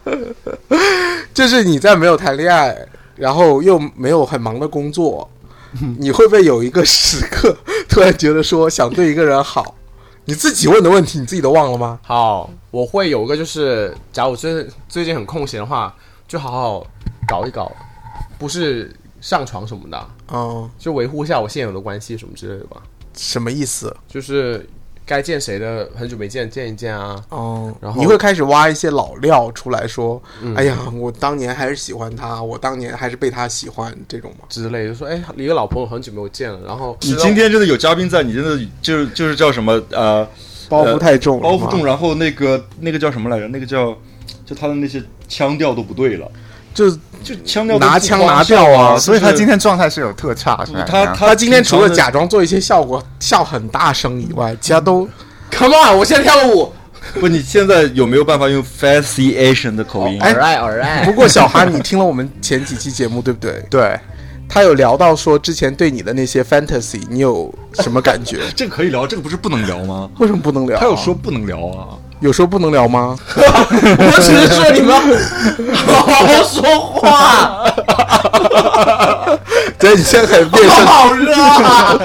[1.33, 2.77] 就是你在没有谈恋爱，
[3.17, 5.29] 然后又没有很忙的工作，
[5.99, 7.57] 你会不会有一个时刻
[7.89, 9.75] 突然觉得说想对一个人好？
[10.25, 11.99] 你自己问的问题，你自己都忘了吗？
[12.03, 15.95] 好，我会有一个就是，假如我最最近很空闲的话，
[16.27, 16.87] 就好好
[17.27, 17.73] 搞一搞，
[18.39, 22.83] 不是上床什么的，嗯，就维护一下我现有的关系什么之类的吧。
[23.17, 23.97] 什么意思？
[24.07, 24.69] 就是
[25.09, 27.17] 该见谁的很久没见，见一见啊。
[27.31, 30.23] 哦，然后你会开始挖一些老料出来说，
[30.55, 34.45] 哎呀，我当年还是喜欢他，我当年还是被他喜欢这种吗？
[34.51, 40.29] 之类的，就说哎，一个老朋友很久没有见了，然后你今天真的有嘉宾在，你真的就是就是叫什么呃
[40.69, 43.49] 包袱太重了，包袱重，然后那个那个叫什么来着？
[43.49, 43.97] 那个叫
[44.45, 46.31] 就他的那些腔调都不对了，
[46.79, 46.91] 就
[47.25, 50.85] 就腔调拿腔拿调啊所以他今天状态是有特差，是吧？
[50.87, 55.09] 他他今天除了假装做一些效果，笑很大声以外，其他都
[55.51, 56.73] Come on，我现在跳舞。
[57.15, 60.21] 不，你现在有没有办法用 Fancy Asian 的口音？
[60.21, 61.05] 哎 right, all right。
[61.05, 63.65] 不过小韩，你听了我们前几期节目对不对？
[63.69, 63.99] 对，
[64.49, 68.43] 他有聊到说之前对你的那些 fantasy，你有什么感觉？
[68.55, 70.09] 这个可以聊，这个不是不能聊吗？
[70.19, 70.79] 为什么不能聊？
[70.79, 71.99] 他有说不能聊啊。
[72.21, 73.17] 有时候不能聊吗？
[73.31, 74.95] 我只是说你们
[75.75, 77.65] 好好说话。
[79.79, 80.85] 对，你现在很变声。
[80.85, 81.97] 好热啊！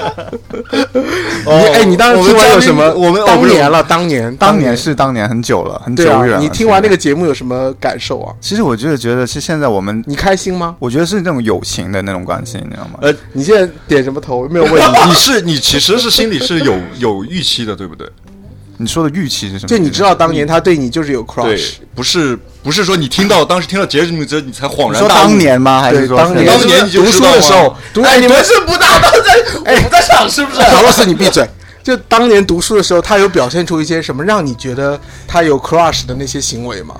[1.45, 2.93] 你哎，你当时听完有什么？
[2.93, 6.37] 我们当年了，当年，当年是当年很久了，很久远了。。
[6.39, 8.31] 你听完那个，个节目有什么感受啊？
[8.39, 10.75] 其实我就是觉得是现在我们，你开心吗？
[10.77, 12.99] 我觉得是那种友情的那种关系，你知道吗？
[13.01, 14.47] 呃，你现在点什么头？
[14.47, 14.85] 没有问你。
[15.09, 18.07] 你是你其实是心里是有有预期的，对不对？
[18.83, 19.67] 你说的预期是什么？
[19.67, 25.27] 就你知道当年他对你就是有 crush，，不是不是说你听到当时听到节目之后你才恍然大悟。
[25.27, 25.81] 当年吗？
[25.81, 30.59] 还是说当年当年你就读书的时候，读哎，你们是不打到在，哎不在场是不是？
[30.61, 31.47] 乔老师，你闭嘴！
[31.81, 36.95] 就当年读书的时候，他有表现出一些什么让你觉得他有 crush 的那些行为吗？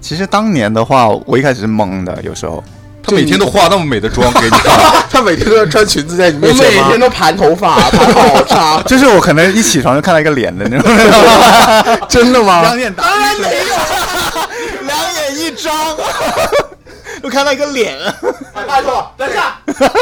[0.00, 2.62] 其实当年的话，我一开始是懵的，有时候。
[3.08, 4.78] 他每天都化那么美的妆给你看，
[5.10, 7.00] 他每天都要穿裙子在你面前吗每天？
[7.00, 8.84] 都盘头发，盘好长。
[8.86, 12.60] 就是我可能一起床就看到一个脸的那种， 真的吗？
[12.62, 15.72] 两眼当然没有，两眼一张，
[17.22, 17.96] 就看到一个脸。
[18.66, 19.56] 拜托，等一下，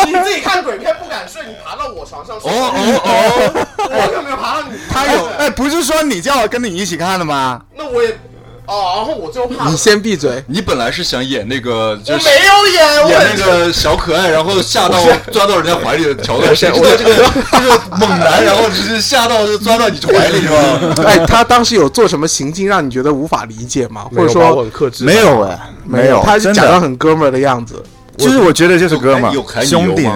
[0.06, 2.50] 你自己看鬼片不敢睡，你爬到我床上睡。
[2.50, 4.76] 哦哦哦，我可没有爬到你。
[4.90, 7.60] 他有哎，不是说你叫我跟你一起看的吗？
[7.76, 8.18] 那我也
[8.66, 10.42] 哦，然后我最后怕你先闭嘴！
[10.46, 14.98] 你本来是想演那个就是我没有演，我演那个小可爱，然后吓到
[15.32, 17.14] 抓到人家怀里的桥段，谁知道这个
[17.52, 21.02] 这个猛男，然后只是吓到就钻到你怀里是吧？
[21.06, 24.06] 哎，他当时有做什么行径让你觉得无法理解吗？
[24.10, 27.82] 或者说很克制，没有哎，没有，他是假装，很哥们儿的样子。
[28.16, 30.08] 就是我觉得就是哥们儿、兄弟。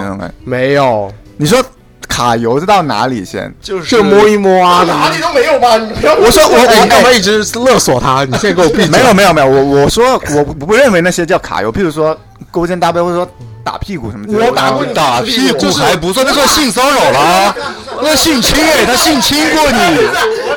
[0.43, 1.63] 没有，你说
[2.11, 3.51] 卡油是到哪里先？
[3.61, 4.83] 就是就摸一摸啊！
[4.85, 5.77] 哪里都没有吧？
[5.77, 8.25] 你不要我说我哎，我你干嘛一直勒索他？
[8.25, 8.87] 你现在给我闭嘴！
[8.87, 12.15] 没有没有没有，我我说我不认为那些叫卡油，譬如说
[12.51, 13.25] 勾肩搭背或者说
[13.63, 14.33] 打屁股什么的。
[14.45, 17.55] 我打打屁股还不算，那算性骚扰了，
[18.03, 19.77] 那性侵哎，他性侵过你。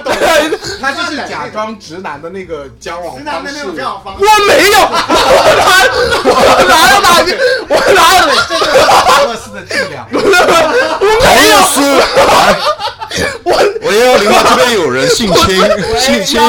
[0.81, 3.63] 他就是假装直男的那个交往方式。
[3.65, 4.79] 我没有，
[6.25, 6.29] 我
[6.69, 7.33] 哪有打你？
[7.69, 8.23] 我哪有？
[8.49, 10.07] 这是俄罗斯的伎俩。
[10.11, 10.17] 没
[11.49, 11.75] 有斯，
[13.45, 13.49] 我
[13.93, 15.47] 幺幺零八这边有人性侵，
[15.99, 16.41] 性侵。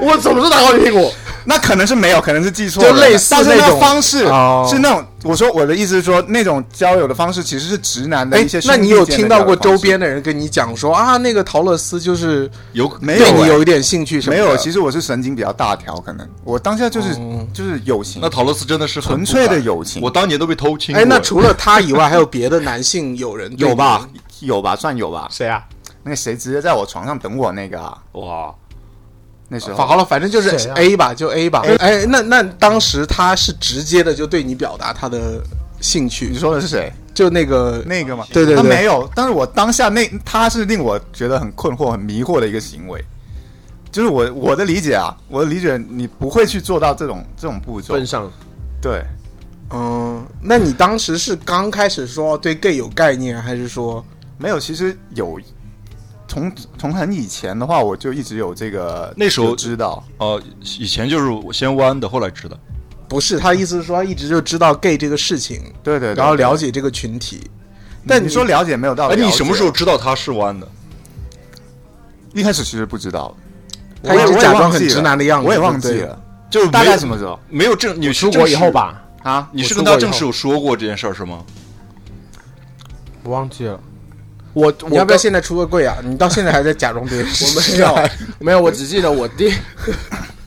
[0.00, 1.12] 我怎么时候打过你屁股？
[1.44, 14.42] 那可能是没有，可能是记错了，就类似但是那那种方式哦是那种，我说我的意思是说，那种交友的方式其实是直男的哎一些，那你有听到过周边的人跟你讲说啊，那个陶乐斯就是有没有哎对你有一点兴趣什么的？
[14.42, 14.56] 没有？
[14.56, 21.02] 其实我是神经比较大条，可能我当下就是、哦就是友情那，陶乐斯真的是纯粹的友情我当年都被偷亲过。
[21.02, 24.08] 哎，那除了他以外，还有别的男性友人有吧？
[24.40, 24.74] 有吧？
[24.76, 25.28] 算有吧？
[25.30, 25.62] 谁啊？
[26.04, 28.52] 那个谁直接在我床上等我那个啊，哇，
[29.52, 31.62] 那时候好了，反正就是 A 吧，就 A 吧。
[31.78, 35.42] 哎，那那当时他是直接的就对你表达他的
[35.78, 36.90] 兴趣你，说的是谁？
[37.12, 38.24] 就那个那个嘛？
[38.32, 43.04] 对对对他没有，但是我当下那他是令我觉得很困惑、很迷惑的一个行为。
[43.90, 48.06] 就是我我的理解啊，我的理解，你不会去做到这种这种步骤奔。
[48.06, 48.32] 上
[48.80, 49.04] 对，
[49.68, 54.02] 嗯，那你当时是刚开始说对 gay 有概念，还是说
[54.38, 55.38] 没有，其实有
[56.32, 60.02] 从从很以前的话，我就一直有这个，那时候知道。
[60.16, 60.42] 呃，
[60.78, 62.58] 以前就是我先弯的，后来知的。
[63.06, 63.38] 不是？
[63.38, 66.70] 他意思是说他一直就知道 gay 这个事情，对对对然后了解。
[66.70, 67.42] 这个群体。
[68.06, 70.66] 但但你说了解没有到哎，你什么时候知道他是弯的？
[72.32, 73.36] 一开始其实不知道，
[74.02, 76.18] 他一直我也假装很直男的样子，我也忘记了，
[76.48, 78.70] 就是没有概什么时候没有正，你出国以后？
[78.72, 79.04] 吧？
[79.22, 79.50] 啊？
[79.52, 81.44] 你是跟他正式有说过这件事儿是吗？
[83.22, 83.78] 我忘记了。
[84.52, 85.96] 我你要不要现在出个柜啊？
[86.04, 87.26] 你到现在还在假装别人？
[87.40, 89.52] 我没有没有，我只记得我弟，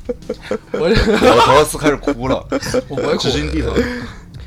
[0.74, 2.46] 我我陶乐斯开始哭了，
[2.88, 3.28] 我不会哭。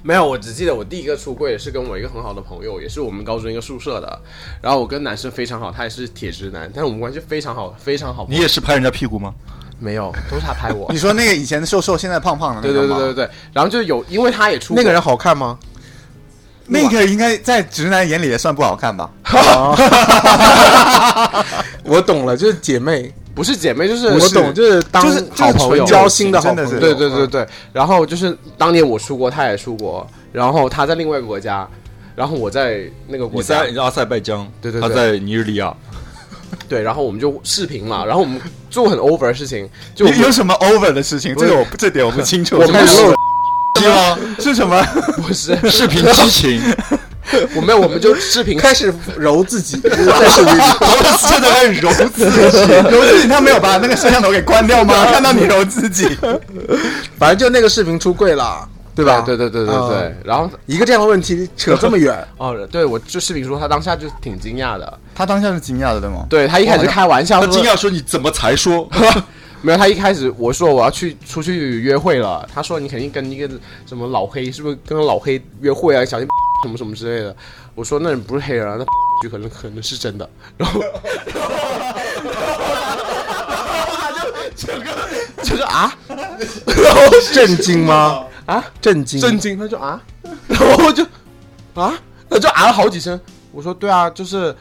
[0.03, 4.21] 没有，我只记得我第一个出柜是跟我一个很好的朋友，也是我们高中一个宿舍的。
[4.63, 8.27] 然后我跟男生非常好，他也是铁直男，但是我们关系非常好，非常好。
[8.31, 9.35] 你也是拍人家屁股吗？
[9.81, 10.99] 没有，都是他拍我你。
[10.99, 15.59] 说那个以前瘦瘦，现在胖胖的那对对对对对，然后就有，因为他也出那个人好看吗？
[16.69, 19.11] 那个应该在直男眼里也算不好看吧？
[21.85, 26.79] 我懂了，就是姐妹，不是姐妹，就是我懂，就是当就是好朋友，就是纯交心的好朋友。
[26.79, 31.67] 对对对对，然后就是当年我出国，他也出国，然后他在另外一个国家，
[32.15, 35.75] 然后我在那个国家你家，在阿塞拜疆，对对对他在尼日利亚。
[36.69, 41.35] 对，然后我们就视频嘛，然后我们做很 over 的事情，就有有什么 over 的事情？
[41.35, 42.57] 这个我这点我不清楚。
[42.59, 43.15] 我开始露
[43.79, 44.19] 是吗？
[44.39, 44.83] 是什么？
[45.17, 46.63] 不是，视频激情，
[47.55, 49.91] 我没有，我们就视频开始揉自己，在
[50.29, 50.55] 视频
[51.19, 52.25] 现在开始揉自己。
[52.91, 55.07] 揉自己，他没有把那个摄像头给关掉吗？
[55.07, 56.09] 看到你揉自己，
[57.19, 59.21] 反正就那个视频出柜了，对吧？
[59.21, 66.27] 对对对对对对嗯，然后一个这样的问题扯这么远，哦，对我就视频说他当下就挺惊讶的，他当下是惊讶的，对吗？
[66.31, 68.89] 对他一开始开玩笑说，他惊讶说：“你怎么才说
[69.63, 73.49] 没有，他一开始我说我要去出去约会了，他说你肯定跟一个
[73.87, 76.05] 什么老黑，是不是跟老黑约会啊？
[76.05, 76.29] 小心
[76.63, 77.35] 什么什么之类的。
[77.75, 78.85] 我说那人不是黑人啊，那
[79.23, 80.29] 就可能可能是真的。
[80.57, 80.81] 然后，
[85.43, 87.01] 就是啊，然后
[87.33, 88.25] 震惊吗？
[88.47, 90.01] 啊，震惊，震惊，他就啊，
[90.47, 91.05] 然后我就
[91.75, 91.99] 啊，
[92.31, 93.21] 他就啊了好几声。
[93.53, 94.55] 我说对啊，就是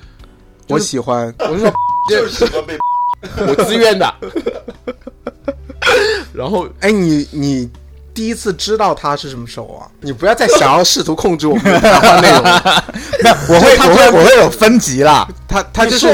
[0.67, 1.33] 我喜欢。
[1.39, 1.71] 我就说
[2.09, 2.77] 就是喜欢被
[3.21, 4.13] 我自愿的。
[6.33, 7.69] 然后哎，你你
[8.13, 9.87] 第一次知道他是什么时候啊？
[10.01, 12.83] 你不要再想要试图控制我们的谈话内容了。
[13.23, 15.27] 没有，我会我会我会有分级啦。
[15.47, 16.07] 他他就是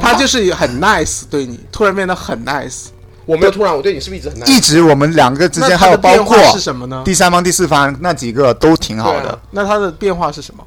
[0.00, 2.86] 他就是很 nice 对你，突然变得很 nice。
[3.24, 4.50] 我没有突然，我对你是不是一直很 nice？
[4.50, 7.02] 一直我们两个之间还有包括是什么呢？
[7.04, 9.30] 第三方、第四方那几个都挺好的。
[9.30, 10.64] 啊那他的变化是什么？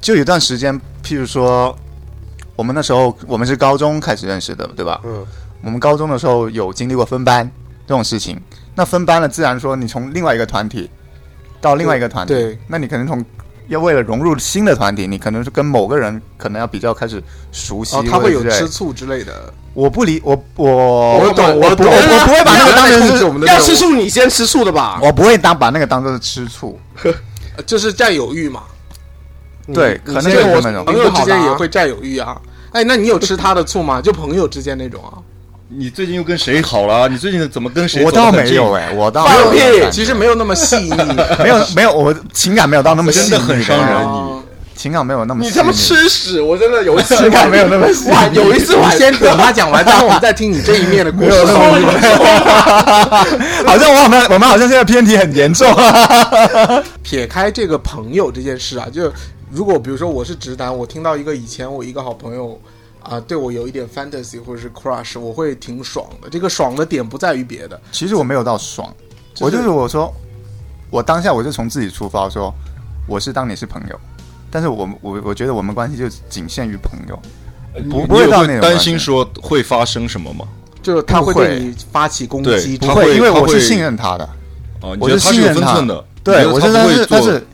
[0.00, 1.76] 就有段时间，譬如说，
[2.56, 5.00] 我们那时候我们是高中开始认识的，对吧？
[5.04, 5.24] 嗯，
[5.62, 7.48] 我们高中的时候有经历过分班
[7.86, 8.40] 这种事情。
[8.74, 10.90] 那分班了，自然说你从另外一个团体
[11.60, 13.24] 到另外一个团体，对，那你可能从
[13.68, 19.52] 要为了融入新的团体，你可能是跟某个人可能要比较开始熟悉，哦，他会有吃醋之类的。
[19.74, 24.98] 我不理我我我懂我懂我不会把那个当成是我们的要吃醋你先吃醋的吧？
[25.02, 28.62] 我不会当把那个当做是吃醋，呃 就是占有欲嘛。
[29.74, 32.36] 对，可能这个我有那种朋友之间也会占有欲啊。
[32.72, 34.00] 哎，那你有吃他的醋吗？
[34.00, 35.18] 就朋友之间那种啊？
[35.68, 37.08] 你最近又跟谁好了？
[37.08, 38.04] 你最近怎么跟谁？
[38.04, 38.72] 我倒没有。
[38.74, 39.58] 哎，我倒没有放屁
[39.90, 40.90] 其实没有那么细腻。
[41.42, 44.36] 没有没有，我情感没有到那么细腻真的很伤人你
[44.76, 46.40] 情感没有那么细腻你他妈吃屎！
[46.40, 51.30] 我真的有一次情感没有那么细晚有一次我先等他讲完，然后我们再听你这一面的故事。
[53.66, 55.66] 好像我好像我们好像现在偏题很严重。
[57.02, 59.10] 撇开这个朋友这件事啊，就
[59.50, 62.60] 如果比如说我是直男，我听到一个以前我一个好朋友
[63.08, 66.28] 啊、对我有一点 fantasy 或者是 crush，我会挺爽的。
[66.28, 68.92] 这个爽的点不在于别的，其实我没有到爽，
[69.32, 70.12] 就是我就是我说，
[70.90, 72.52] 我当下我就从自己出发说，
[73.06, 74.00] 我是当你是朋友，
[74.50, 77.16] 但是我我我觉得我们关系就仅限于朋友，
[77.88, 80.44] 不不会到那种担心说会发生什么吗？
[80.82, 84.28] 就是他会对你发起攻击，他会不会，因为我是信任他的，
[84.80, 86.04] 哦，我是觉得他是有信任他分寸的？
[86.24, 87.46] 对我觉得他他不会做是但是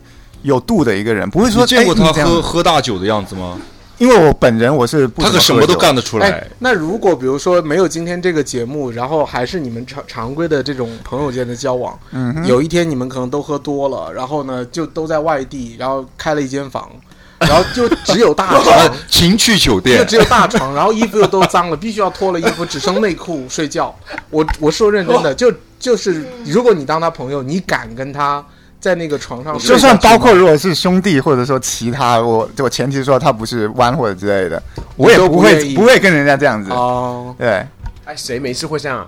[0.43, 3.59] 有度的一个人，不会说你见过他喝喝大酒的样子吗？
[3.99, 16.89] 因为我本人我是不他可什么都干得出哎来。，那如果比如说没有今天这个节目，然后还是你们常常规的这种朋友间的交往，嗯，有一天你们可能都喝多了，然后呢就都在外地，然后开了一间房，
[17.37, 23.95] 然后就只有大床， 情趣酒店就只有大床，然后衣服又都脏了，必须要脱了衣服，只剩内裤睡觉。
[24.31, 28.43] 我我说认真的，就就是如果你当他朋友，你敢跟他
[28.83, 34.61] 在那个床上睡就算包括如果是兄弟或者说其他，我我前提说他不是弯或者之类的，
[34.97, 36.69] 我也都不会不不会跟人家这样子。
[36.69, 37.65] 哦，对，
[38.03, 39.07] 哎，谁没事会这样啊？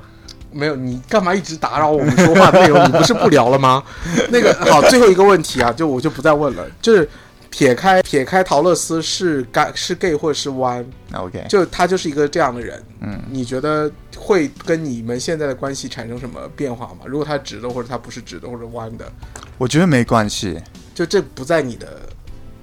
[0.53, 2.81] 没有，你干嘛一直打扰我们说话的内容？
[2.85, 3.83] 你不是不聊了吗？
[4.31, 7.09] 那个好，最后一个问题啊，就我就不再问了，就是
[7.57, 17.05] 撇开撇开陶乐斯是 gay 是 gay 或者是弯，那 OK，就他就是一个这样的人，嗯，你觉得会跟你们现在的关系产生什么变化吗？
[17.05, 19.09] 如果他直的，或者他不是直的，或者弯的，
[19.57, 20.61] 我觉得没关系，
[20.93, 22.01] 就这不在你的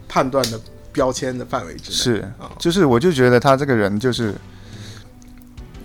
[0.07, 0.61] 判断的
[0.93, 1.97] 标签的范围之内。
[1.97, 4.34] 是啊，就是我就觉得他这个人就是。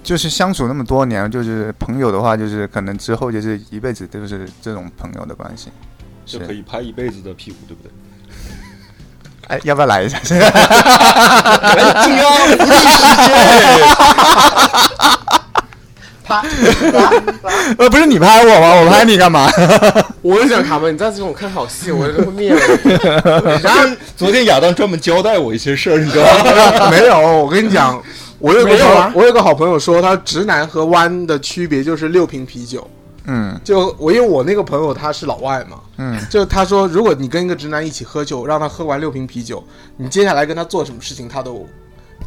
[0.04, 5.70] 就是相处那么多年，就是朋友的话，就是可能之后就是一辈子都是这种朋友的关系。
[6.26, 7.92] 就可以拍一辈子的屁股，对不对？
[9.48, 10.18] 哎，要不要来一下？
[10.20, 10.52] 进啊，
[12.48, 13.38] 福利时间。
[17.78, 18.76] 呃，不是你拍我吗？
[18.76, 19.50] 我拍你干嘛？
[20.22, 22.92] 我就想卡门，你再这种看好戏，我就会灭了你。
[23.64, 23.80] 然后
[24.18, 26.90] 昨天亚当专门交代我一些事儿，你知道吗？
[26.92, 28.04] 没有，我跟你讲，
[28.40, 32.86] 我有个没有啊我有个好朋友说，他直男和弯的区别就是六瓶啤酒。
[33.28, 33.58] 嗯。
[33.64, 39.64] 就我因为我那个朋友他是老外嘛，嗯，就他说，如果你跟一个直男一起喝酒，让他喝完六瓶啤酒，
[39.96, 41.66] 你接下来跟他做什么事情，他都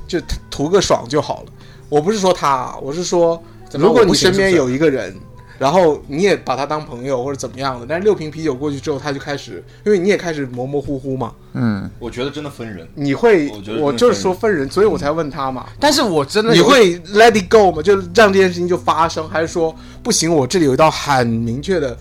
[0.06, 0.20] 就
[0.50, 1.52] 图个爽就好了。
[1.88, 3.42] 我不是说他，我是说，
[3.72, 5.14] 如果你身边有一个人，
[5.60, 12.88] 然后你也把他当朋友或者怎么样的，但是六瓶啤酒过去之后，他就开始，因为你也开始模模糊糊嘛，嗯，我觉得真的分人。
[12.94, 15.66] 你会我觉得，我就是说分人，所以我才问他嘛。
[15.78, 17.82] 但是我真的你会 let it go 吗？
[17.82, 20.34] 就让这件事情就发生，还是说不行？
[20.34, 21.94] 我这里有一道很明确的，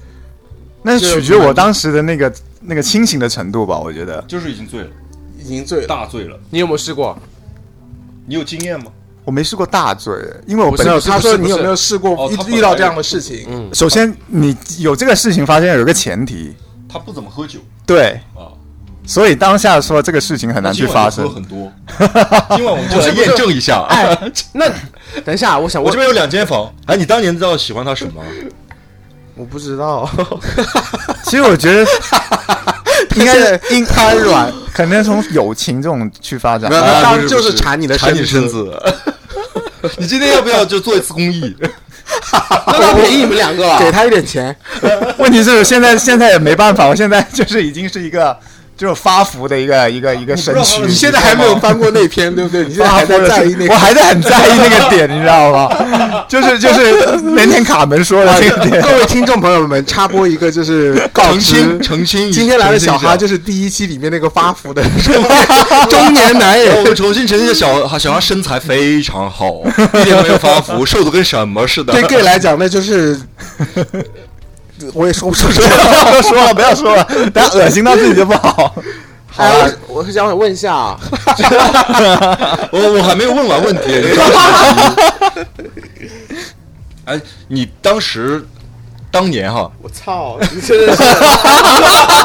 [0.82, 4.24] 那是取决我当时的那个那个清醒的程度吧，我觉得。
[4.26, 4.88] 就是已经醉了，
[5.38, 5.88] 已经醉了。
[5.88, 6.40] 大醉了。
[6.50, 7.20] 你有没有试过？
[8.26, 8.86] 你有经验吗？
[9.30, 10.12] 我没试过大醉，
[10.48, 13.46] 因为我本没有，他说你有没有试过遇遇到这样的事情？
[13.48, 16.56] 嗯，首先你有这个事情发生有一个前提，
[16.92, 18.50] 他不怎么喝酒对，啊，
[19.06, 21.32] 所以当下说这个事情很难去发生。
[21.32, 21.72] 很多。
[22.58, 23.86] 今晚我们就来验证一下。
[23.90, 24.18] 哎，
[24.54, 24.66] 那
[25.24, 26.74] 等一下，我想我这，边有两间房。
[26.88, 28.24] 哎，你当年知道喜欢他什么？
[29.36, 30.10] 我不知道，
[31.26, 31.86] 其实我觉得
[33.16, 38.78] 应该是应瘫软，可能从友情这种去发展当然就是不是不是缠你的缠你身子。
[39.88, 39.96] 子。
[40.00, 41.56] 你今天要不要就做一次公益？
[42.68, 43.80] 那他便宜你们两个啊？
[43.80, 44.56] 给他一点钱，
[45.18, 48.38] 问题是现在现在也没办法，我现在就是已经是一个
[48.80, 50.82] 就是发福的一个一个一个身躯。
[50.84, 52.64] 你现在还没有翻过那篇，对不对？
[52.64, 55.68] 你现在还在在意那个，我还在很在意那个点，你知道吗？
[56.30, 58.82] 就是就是那天卡门说的这个点。
[58.82, 64.82] 各位听众朋友们，插播一个就是告知澄清， 澄清，今天来的小哈哈就是第一期里面那个发福的
[65.90, 66.84] 中年男我人。
[66.86, 69.62] 们重新澄清小小孩身材非常好，
[70.00, 71.92] 一点没有发福，瘦的跟什么似的。
[71.92, 73.20] 对 gay 来讲，那就是
[74.94, 77.04] 我也说不出 不要说了，不要说了，
[77.34, 78.74] 等下恶心到自己就不好。
[79.32, 81.00] 好啊，我是想问一下啊，
[82.72, 83.84] 我我还没有问完问题，
[87.06, 88.44] 哎，你当时
[89.12, 91.04] 当年哈，我操，你真的是，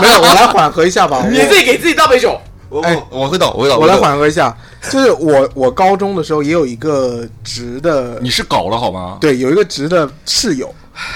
[0.00, 1.24] 没有，我来缓和一下吧。
[1.30, 2.40] 你自己给自己倒杯酒。
[2.74, 3.94] 我哎我我会倒，我会倒，我来。
[3.96, 4.56] 缓和一下，
[4.90, 9.16] 就是我我高中的时候也有一个直的， 你是搞了好吗？
[9.20, 10.74] 对，有一个直的室友，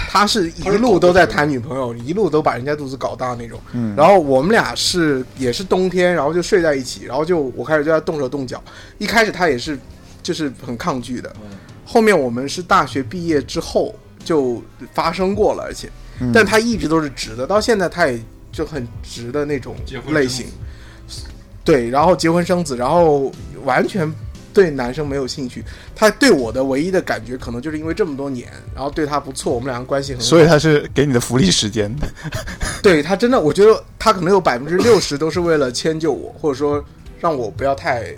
[0.08, 3.58] 他是一路都在谈女朋友，一路都把人家肚子搞大那种。
[3.72, 8.62] 嗯然后我们俩是也是冬天，然后就睡在一起，然后就我开始对他动手动脚。
[8.98, 9.76] 一开始他也是
[10.22, 11.34] 就是很抗拒的，
[11.84, 13.92] 后面我们是大学毕业之后
[14.24, 14.62] 就
[14.94, 15.90] 发生过了，而且，
[16.20, 18.20] 嗯但他一直都是直的，到现在他也
[18.52, 20.46] 就很直的那种结婚类型。
[21.68, 23.30] 对，然后结婚生子，然后
[23.62, 24.10] 完全
[24.54, 25.62] 对男生没有兴趣。
[25.94, 30.24] 他对我的唯一的感觉，可能就是因为这么多年，然后对他不错，我们两个关系很好。
[30.24, 31.94] 所以他是给你的福利时间。
[32.82, 36.82] 对他真的，我觉得他可能有百分之六十都是为了迁就我，或者说
[37.20, 38.14] 让我不要太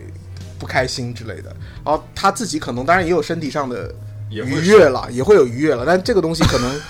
[0.56, 1.52] 不开心之类的。
[1.84, 3.92] 然后他自己可能当然也有身体上的
[4.30, 6.80] 愉悦了，也会有愉悦了，但这个东西可能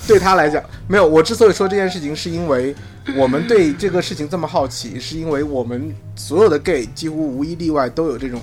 [0.08, 1.06] 对他来讲没有。
[1.06, 2.74] 我之所以说这件事情，是因为
[3.16, 8.40] 我们对这个事情这么好奇，是因为我们所有的 gay 几乎无一例外都有这种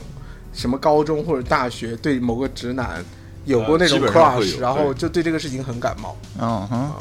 [0.53, 3.03] 什么高中或者大学对某个直男
[3.45, 6.15] 有过那种 crush，有然后就对这个事情很感冒。
[6.39, 6.91] 嗯哼，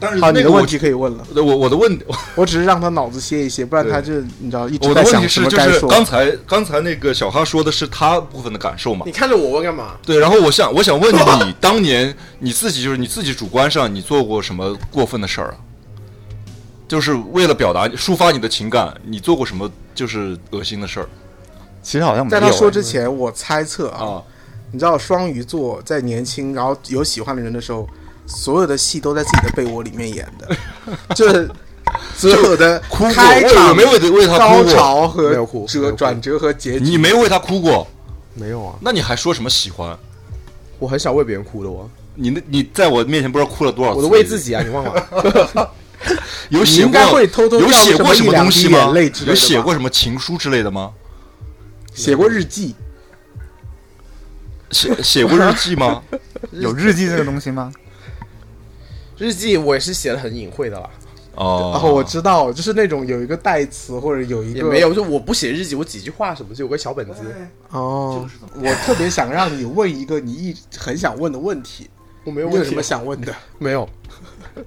[0.00, 1.98] 但是那个我的问题可以问了，我我的问
[2.34, 5.86] 我只是让他脑子歇一歇，不然他就你知道一直我的问在想什题是就是。
[5.86, 9.12] 刚才刚才那个小哈说的是他部分的感受嘛你？
[9.12, 9.96] 看着我问干嘛？
[10.04, 11.12] 对，然后我想我想问
[11.46, 15.56] 你，当年你自己就是你自己主观上你做过什么过分的事儿啊？
[16.86, 21.08] 就是为了表达抒发你的情感，你做过什么就是恶心的事儿
[21.82, 24.22] 其实好像没在他说之前，我猜测啊，啊？
[24.70, 27.88] 你知道双鱼座在年轻然后有喜欢的人的时候，
[28.28, 30.56] 所有的戏都在自己的被窝里面演的，
[31.16, 31.50] 就是
[32.14, 35.34] 所有的哭过开场、没有为为他哭高潮和
[35.66, 36.84] 折转折和结局。
[36.84, 37.88] 你没为他哭过，
[38.34, 39.98] 没有啊，那你还说什么喜欢？
[40.78, 43.96] 我很少为别人哭的我，你那你在我面前不知道哭了多少次？
[43.96, 45.72] 我都为自己啊，你忘了？
[46.50, 48.94] 有写过应该会偷偷有写过什么东西吗
[49.26, 50.92] 有写过什么情书之类的吗？
[51.92, 52.76] 写过日记，
[54.70, 56.00] 写写过日记吗？
[56.52, 57.72] 有 日记这个东西吗？
[59.18, 60.88] 日记我也是写的很隐晦的啦，
[61.34, 67.14] 哦，然后我知道，就是那种有一个代词或者有一个也没有，就我不写日记，我几句话什么，就有个小本子。
[67.70, 68.28] 哦。
[68.54, 71.88] 我特别想让你问一个你一直很想问的问题，
[72.24, 73.34] 我没有问题有什么想问的？
[73.58, 73.88] 没有，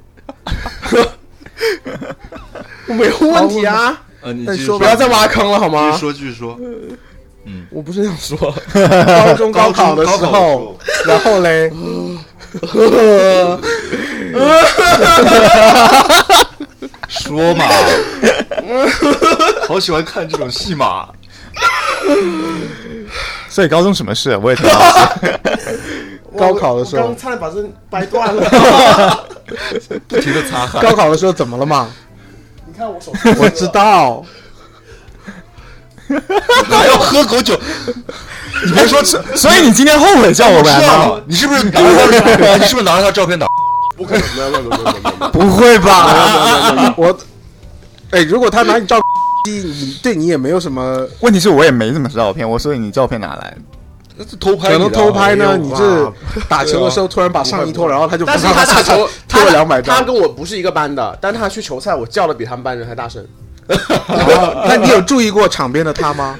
[2.87, 4.03] 我没有问题啊！
[4.21, 5.97] 呃，你说不要再挖坑了好继续吗？
[5.97, 6.59] 说继续说。
[7.43, 8.37] 嗯我不是这样说，
[8.71, 11.71] 高中高考的时候候，然后嘞，
[17.07, 17.65] 说嘛，
[19.67, 21.07] 好喜欢看这种戏码。
[23.49, 24.35] 所以高中什么事？
[24.37, 24.87] 我也挺好奇。
[26.37, 27.57] 高考的时候刚，差点把这
[27.89, 29.27] 掰断了。
[30.07, 30.81] 不停的擦汗。
[30.81, 31.89] 高考的时候怎么了嘛？
[32.65, 34.23] 你看我手，我知道，
[36.69, 37.59] 还要喝口酒，
[38.65, 41.19] 你别说，所以你今天后悔叫我知来吗？
[41.27, 42.55] 你是不是拿着他？
[42.55, 43.45] 你是不是拿了他照片打？
[44.01, 45.29] 不可能，没有没有没有没有。
[45.29, 46.93] 不会吧？
[46.97, 47.17] 我，
[48.11, 48.99] 哎，如果他拿你照
[49.45, 53.55] 机，你对你也没有什么，问题是我也没什么照片，我所以你照片哪来？
[54.17, 55.57] 那是偷拍可能偷拍呢？
[55.57, 56.13] 你这
[56.49, 63.25] 打球的时候突然把上衣脱了，然后他就但是他打球，脱了两百张，他跟我不是一个班的，但他去球赛，我叫的比他们班人还大声。
[63.67, 66.37] 哦 那你有注意过场边的他吗？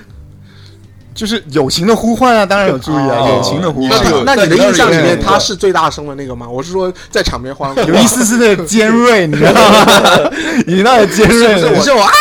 [1.13, 6.47] 就是友情的呼唤啊，当然有注意啊，哦友情的呼那唤有，那你的印象里面他是最大声的那个吗？
[6.47, 9.85] 我是说在场边欢呼，有一丝丝的尖锐，你知道吗？
[10.65, 12.11] 你那个尖锐，你是我啊，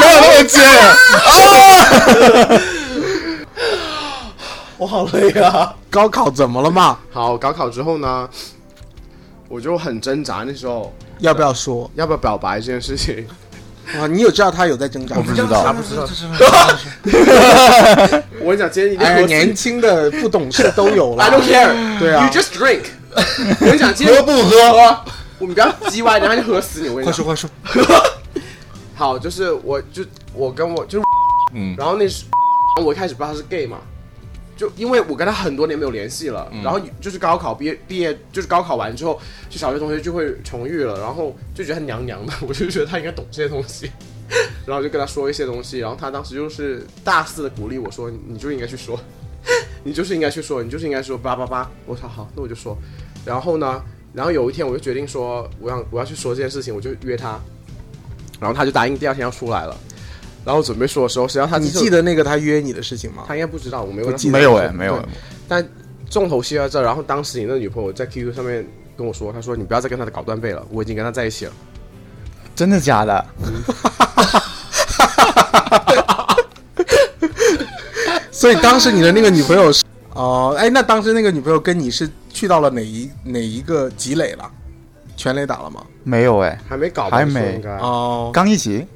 [0.00, 0.60] 没有那么尖。
[4.76, 5.72] 我好累啊！
[5.88, 6.98] 高考怎么了嘛？
[7.12, 8.28] 好，高考之后呢，
[9.48, 13.26] 我就很挣扎，那时候要不要说要不要表白这件事情。
[14.00, 14.06] 啊？
[14.06, 15.22] 你有知道他有在挣扎吗？
[15.24, 16.04] 我不知道他不知道。
[18.40, 21.98] 我跟你讲，今天一定哎，年轻的不懂事都有了 I don't care.
[21.98, 22.82] 对啊 You just drink.
[23.60, 24.98] 我跟你讲，今天喝不喝？
[25.38, 26.88] 我们不要叽歪，然后就喝死你。
[26.88, 27.84] 我跟你讲，快说快说。
[28.94, 31.04] 好，就是我就我跟我就是，
[31.54, 32.24] 嗯，然后那是
[32.82, 33.78] 我一开始不知道他是 gay 嘛，
[34.56, 43.90] 就因为我跟他很多年没有联系了，然后就是高考毕业毕业就是高考完之后，就小学同学就会重遇了，然后就觉得他娘娘的，我就觉得他应该懂这些东西，
[44.64, 48.98] 然后就跟他说一些东西，然后他当时就是大肆的鼓励我说，你就应该去说，
[49.82, 52.76] 你就是应该去说，你就是应该说叭叭叭，我说好，那我就说，
[53.24, 53.82] 然后呢，
[54.12, 57.40] 然后有一天我就决定说，我要我要去说这件事情，我就约他，
[58.40, 59.76] 然后他就答应第二天要出来了。
[60.44, 63.24] 然后准备说的时候，实际上他你记记得那个他约你的事情吗？
[63.26, 65.02] 他应该不知道，我没有不记得没有哎，没有。
[65.48, 65.66] 但
[66.10, 68.66] 重头戏在这儿，然后当时你那女朋友在 QQ 上面
[68.96, 71.52] 跟我说，她说你不要再跟他搞断背了，我已经跟他在一起了。
[72.54, 73.24] 真的假的？
[78.30, 79.82] 所以当时你的那个女朋友是
[80.12, 84.50] 哦，哎，那当时那个女朋友跟你是去到了哪一哪一个积累了？
[85.16, 85.82] 全垒打了吗？
[86.02, 88.86] 没有哎，还没搞吧，还没哦，刚一起。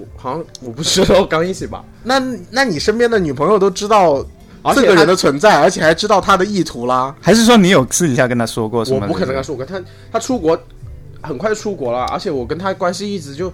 [0.00, 2.20] 我好像我不知道刚一起吧，那
[2.50, 4.24] 那你身边的女朋友都知道
[4.74, 7.14] 这个人的存在，而且还知道他的意图啦。
[7.20, 9.00] 还是说你有私底下跟他说过什么？
[9.02, 9.80] 我不可能跟他说过，他
[10.12, 10.58] 他出国
[11.20, 13.52] 很快就出国了，而且我跟他关系一直就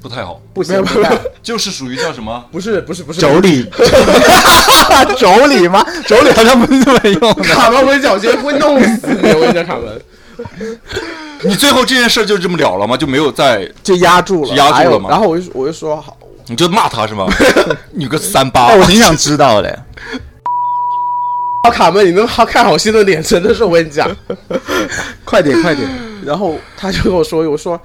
[0.00, 2.44] 不太好，不行，不太就是属于叫什么？
[2.50, 3.68] 不是不是不是妯娌，
[5.16, 5.86] 妯娌吗？
[6.06, 7.42] 妯娌好像不是这么用的。
[7.44, 10.00] 卡门，我跟你讲，我今天会弄死你，我跟你讲，卡门。
[11.48, 12.96] 你最后这件事就这么了了吗？
[12.96, 14.54] 就没有再就压住了。
[14.54, 15.10] 压住了吗？
[15.10, 16.16] 然后我就我就说好，
[16.46, 17.26] 你就骂他是吗？
[17.90, 19.84] 你个三八哎，，我挺想知道的。
[21.64, 24.10] 好卡门，你那好看好心的脸，真的是我跟你讲。
[25.24, 25.88] 快点快点，
[26.24, 27.80] 然后他就跟我说，我说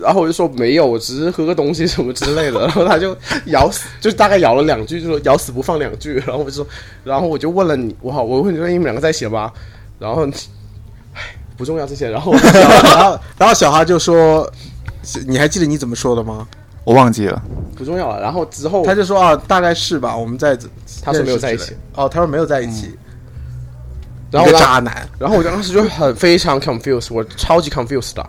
[0.00, 2.60] 然后我就说没有，我只是喝个东西什么之类的。
[2.60, 6.14] 然后他就咬死，就大概咬了两句，就说咬死不放两句。
[6.26, 6.66] 然后我就说，
[7.04, 9.50] 然后我就问了你，我好，我问你说你们两个在一起吗？
[9.98, 10.32] 然后，唉，
[11.60, 12.10] 不重要这些。
[12.10, 12.32] 然后
[12.82, 14.50] 然后然后小哈就说，
[15.26, 16.48] 你还记得你怎么说的吗？
[16.84, 17.40] 我忘记了。
[17.76, 18.22] 不重要了。
[18.22, 20.56] 然后之后他就说啊，大概是吧，我们在
[21.04, 21.76] 他说没有在一起。
[21.94, 22.96] 哦，他说没有在一起。
[24.30, 28.26] 然后我一个渣男，然后我当时就很非常 confused，我超级 confused 的。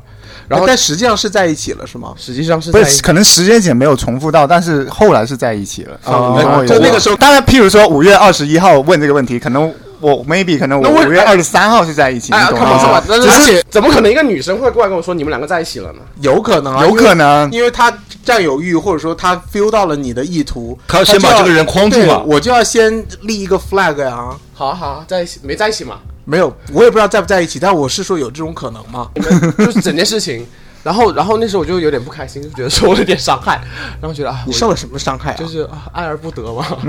[0.49, 2.13] 然后但实际上是在一起了，是吗？
[2.17, 5.97] 实际上是不在是，可能时间点没有重复到，但是后来是在一起了。
[6.03, 9.71] 哦你懂我意思吗就那个时候当然，譬如说五月二十一号问这个问题，可能
[10.01, 13.03] 我 maybe 可能我我五月二十三号是在一起，哎，你懂吗看不出来？？
[13.07, 15.99] 但是而且怎么可能一个女生会过来跟我说你们两个在一起了呢？
[16.21, 17.93] 有可能啊，有可能因为她
[18.25, 24.29] 占有欲，或者说她 feel 到了你的意图，她要先把这个人框住对嘛我就要先立一个 flag 呀。
[24.53, 25.99] 好啊好啊，在一起没在一起嘛？
[26.25, 29.09] 没有，我也不知道在不在一起，但我是说有这种可能嘛。
[29.57, 30.45] 就是整件事情。
[30.83, 33.61] 然后，然后那时候我就有点不开心，就觉得受了点伤害，
[34.01, 35.35] 然后觉得啊，你受了什么伤害啊？
[35.37, 36.65] 就是啊爱而不得嘛。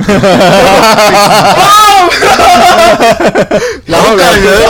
[3.86, 4.62] 然后感人，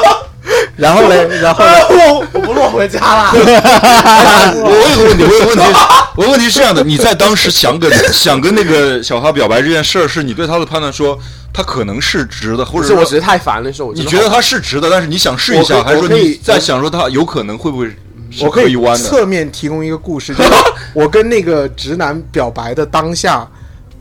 [0.76, 3.32] 然后嘞，然后嘞，我我不落回家了。
[3.34, 5.62] 我有个问题，我有个问题，
[6.16, 11.16] 我的问题是这样的：你在当时想跟 想跟那个小哈表白这件事儿，是你对他的判断说
[11.52, 17.96] 他可能是直的，或者是我只是太烦了，那时候你觉得他是直的，但是你想试一下，还是说你在想说他有可能会不会是
[18.40, 18.98] 我可以弯的？
[18.98, 20.50] 侧面提供一个故事，就是
[20.94, 23.46] 我跟那个直男表白的当下，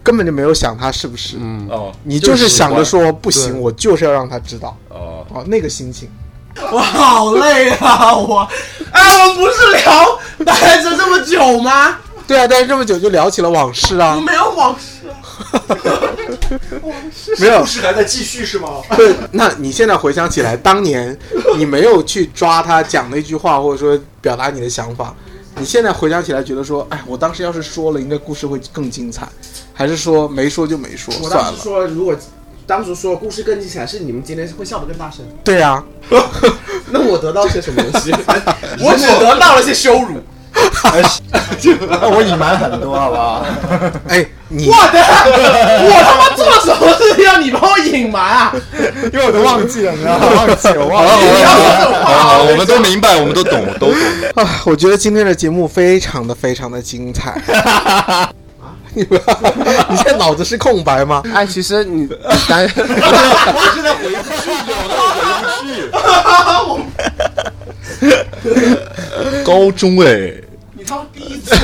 [0.04, 6.10] 根本就没有想他是不是，嗯，哦，你就是想着说不行，我就是要让他知道，哦，哦，那个心情。
[6.70, 8.14] 我好累啊！
[8.14, 8.46] 我，
[8.92, 11.98] 哎，我们不是聊待着这么久吗？
[12.28, 15.16] 对啊，但是这么久就聊起了往事啊我，没有往事啊。
[17.40, 18.82] 没有故，事还在继续是吗？
[18.96, 21.18] 对，那你现在回想起来，当年
[21.58, 25.16] 你没有去抓他讲那句话，或者说表达你的想法，
[25.56, 29.28] 你现在回想起来觉得说，哎，我当时要是说了，应该故事会更精彩，
[29.74, 31.56] 还是说没说就没说，算了。
[31.62, 32.16] 说，如果
[32.68, 35.26] 当时说故事更精彩，是你们今天会笑得更大声。
[35.44, 35.84] 对啊，
[36.92, 38.12] 那我得到些什么东西？
[38.80, 40.22] 我只得到了些羞辱。
[41.90, 43.46] 那我隐瞒很多，好不好？
[44.10, 45.00] 哎，你我的，
[45.84, 48.54] 我他妈做什么事情让你帮我隐瞒啊？
[49.14, 50.28] 因为我都忘记了，你知道吗？
[50.36, 53.96] 忘记了，我忘记你要说这种好，好，我们都明白，我们都懂，都懂。
[54.36, 57.40] 啊，我觉得今天的节目非常的非常的精彩。
[58.94, 59.22] 你不要，
[59.90, 61.24] 你现在脑子是空白吗？
[61.34, 62.10] 哎，其实你
[62.50, 64.52] 单， 我现在回不去，
[65.96, 66.92] 我回不去。
[69.46, 70.34] 高中哎，
[70.74, 71.56] 你当第一次，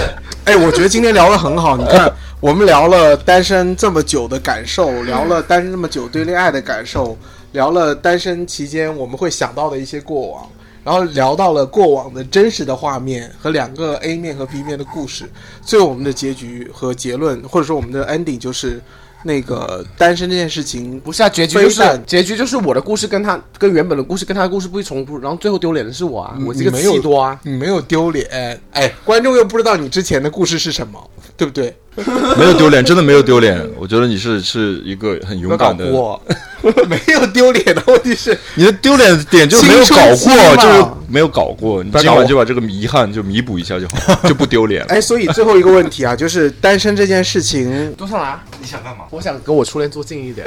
[0.46, 1.76] 哎，我觉得今天聊的很好。
[1.76, 7.18] 你看， 我们聊了单身这么久的感受，聊了单身这么久对恋爱的感受，
[7.54, 10.48] 聊了单身期间我们会想到的一些过往，
[10.84, 15.26] 然后聊到了过往的真实的画面和两个 A 面和 B 面的故事。
[15.64, 18.80] 最后我们的结局和结论，或者说我们的 ending 就是
[19.28, 27.40] 那个单身这件事情不是啊，结局就是结局就是我的故事跟他跟原本的故事跟他的故事不会重复，然后最后丢脸的是我啊，我这个你没有气多啊。
[27.44, 30.98] 你没有丢脸，哎，观众又不知道你之前的故事是什么，
[31.36, 31.76] 对不对？
[32.38, 33.60] 没有丢脸，真的没有丢脸。
[33.78, 35.88] 我觉得你是是一个很勇敢的。
[35.88, 36.22] 我，
[36.88, 41.84] 没有丢脸的问题是， 你的丢脸点就是没有搞过，就是没有搞过。
[41.84, 44.88] 你今晚就把这个遗憾就弥补一下就好，就不丢脸了。
[44.90, 48.44] 哎，所以最后一个问题啊，就是单身这件事情，多上来啊！
[48.60, 49.06] 你想干嘛？
[49.10, 50.46] 我想跟我初恋坐近一点。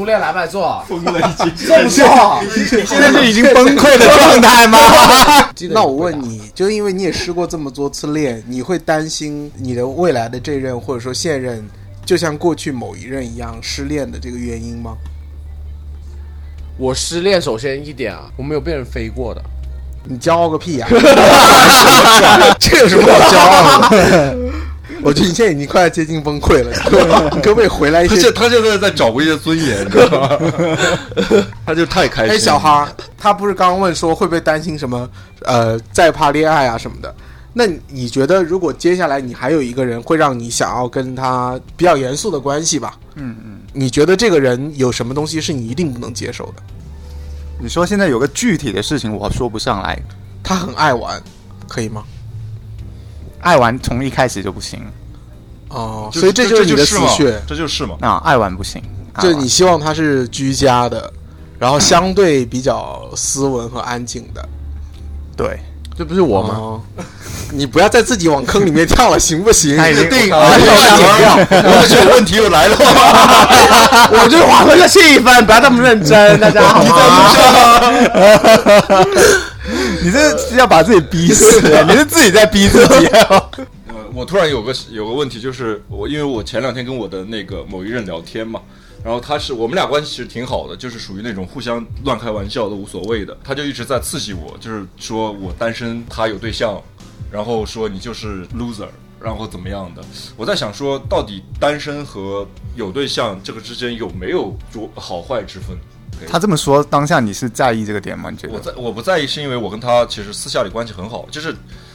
[0.00, 0.82] 初恋来不来做？
[0.88, 1.54] 疯了已经。
[1.90, 4.78] 现在是已经崩溃的状态吗？
[5.68, 11.62] 那我问你，就因为你也失过这么多次恋，你会担心你的未来的这任或者说现任，
[12.06, 14.96] 就像过去某一任一样失恋的这个原因吗？
[16.78, 19.42] 我失恋，首先一点啊，我没有被人飞过的。
[20.02, 20.88] 你骄傲个屁呀、
[22.58, 24.34] 这有什么好骄傲的？
[25.04, 28.32] 我觉得你现在已经快要接近崩溃了，你可不可以你可不可以回来一些他现？
[28.34, 30.38] 他现在在找回一些尊严，你知道吗？
[31.66, 32.34] 他就太开心。
[32.34, 35.08] 哎，小，哈，他不是刚刚问说会不会担心什么？
[35.42, 37.14] 呃，再怕恋爱啊什么的。
[37.52, 42.94] 那你觉得，如果接下来你还有一个人会让你想要跟他比较严肃的关系吧？
[43.16, 43.58] 嗯嗯。
[43.72, 46.62] 你觉得这个人有什么东西是你一定不能接受的？
[47.58, 50.00] 你说现在有个具体的事情，我说不上来。
[50.42, 51.20] 他很爱玩，
[51.68, 52.04] 可以吗？
[53.40, 54.80] 爱玩从一开始就不行，
[55.68, 57.96] 哦，所以这就是你的死嘛穴，这就是嘛。
[58.00, 58.82] 啊爱玩不行。
[59.20, 61.12] 就你希望他是居家的，
[61.58, 64.48] 然后相对比较斯文和安静的。
[65.36, 65.58] 对，
[65.98, 66.54] 这不是我吗？
[66.54, 66.80] 哦，
[67.52, 69.76] 你不要再自己往坑里面跳了，行不行？
[69.76, 70.66] 他已经定啊要剪
[71.18, 71.36] 掉。
[71.50, 72.76] 而且问题又来了，
[74.22, 76.96] 我就缓和个气氛，不要那么认真，大家好吗？
[80.02, 83.06] 你这是要把自己逼死， 你是自己在逼自己。
[83.88, 88.60] 呃，我突然有个有个问题，就是我因为我前两天跟我的那个某一任聊天嘛，
[89.04, 93.36] 然后他是我们俩关系其实挺好的，就是属于那种互相乱开玩笑都无所谓的。
[93.44, 96.80] 他就一直在刺激我，就是说我单身，他有对象，
[97.30, 98.88] 然后说你就是 loser，
[99.20, 100.02] 然后怎么样的。
[100.36, 105.76] 我在想说，到底单身和有对象这个之间有没有着好坏之分？
[106.28, 108.30] 他这么说，当下你是在意这个点吗？
[108.30, 108.52] 你觉得？
[108.52, 111.54] 我在我不在意，是因为我跟他其实私下里关系很好，就是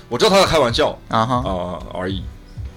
[0.09, 2.23] 我知道他在开玩笑啊哈，啊、而已。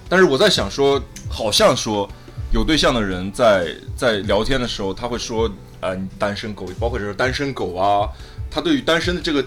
[0.07, 2.09] 但是我在想说，好像说
[2.51, 5.49] 有对象的人在在聊天的时候，他会说
[5.81, 8.09] 啊、你单身狗，包括就是单身狗啊，
[8.51, 9.45] 他对于单身的这个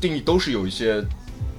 [0.00, 1.04] 定义都是有一些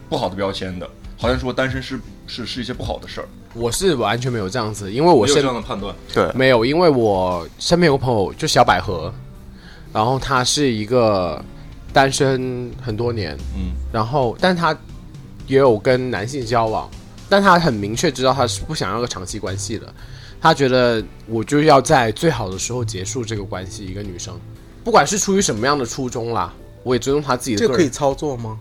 [0.09, 3.27] 不好的标签的，好像说单身是是是一些不好的事儿。
[3.55, 9.13] 我是完全没有这样子，因为我你有这样的判断，对，没有，因为我身边有个朋友就小百合，
[9.93, 11.43] 然后他是一个
[11.93, 14.75] 单身很多年，嗯，然后但他
[15.47, 16.89] 也有跟男性交往，
[17.29, 19.93] 但他很明确知道他是不想要个长期关系的，
[20.41, 24.33] 他觉得我就要在最好的时候结束这个关系，一个女生，
[24.83, 26.51] 不管是出于什么样的初衷啦，
[26.83, 28.57] 我也尊重他自己的个人这个可以操作吗？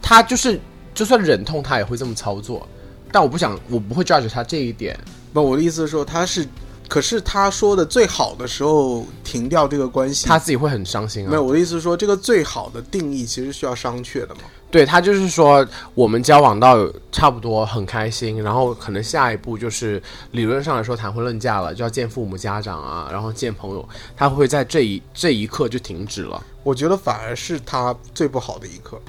[0.00, 0.58] 他就是
[0.94, 2.66] 就算忍痛，他也会这么操作。
[3.12, 4.98] 但我不想，我不会 judge 他这一点。
[5.32, 6.46] 不，我的意思是说他是，
[6.90, 11.30] 可是他说的最好的时候停掉这个关系，他自己会很伤心啊。
[11.30, 14.40] 没有，我的意思是说这个最好的定义其实需要商榷的嘛。
[14.72, 15.64] 对他就是说，
[15.94, 16.76] 我们交往到
[17.12, 26.44] 差不多很开心，然后可能下一步就是理论上来说谈婚论嫁了，就要见父母家长啊，然后见朋友，他会在这一这一刻就停止了。
[26.64, 29.00] 我觉得反而是他最不好的一刻，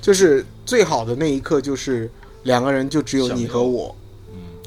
[0.00, 2.10] 就是最好的那一刻，就是
[2.42, 3.94] 两个人就只有你和我，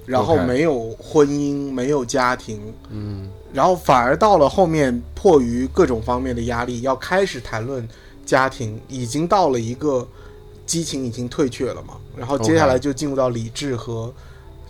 [0.08, 7.86] 然后没有婚姻，没有家庭，嗯，然后反而到了后面，迫于各种方面的压力，要开始谈论
[8.26, 10.08] 家庭，已经到了一个
[10.66, 14.14] 激情已经退却了嘛，然后接下来就进入到理智和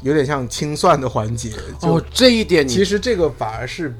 [0.01, 1.51] 有点像清算的环节。
[1.79, 3.93] 就哦，这一点你其实这个反而是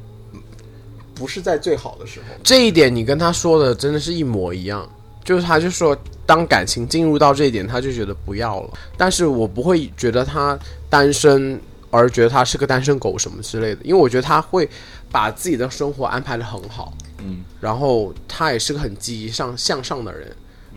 [1.13, 2.25] 不是在最好的时候。
[2.43, 4.89] 这一点你跟他说的真的是一模一样，
[5.23, 8.69] 就是他就说，当感情进入到这一点，他就觉得不要了。
[8.97, 10.57] 但是我不会觉得他
[10.89, 11.59] 单身
[11.89, 14.69] 而觉得他是个单身狗什么之类的，因为我觉得他会
[15.11, 20.29] 把自己的生活安排的很好，嗯，然后他也是个很积极上向上的人，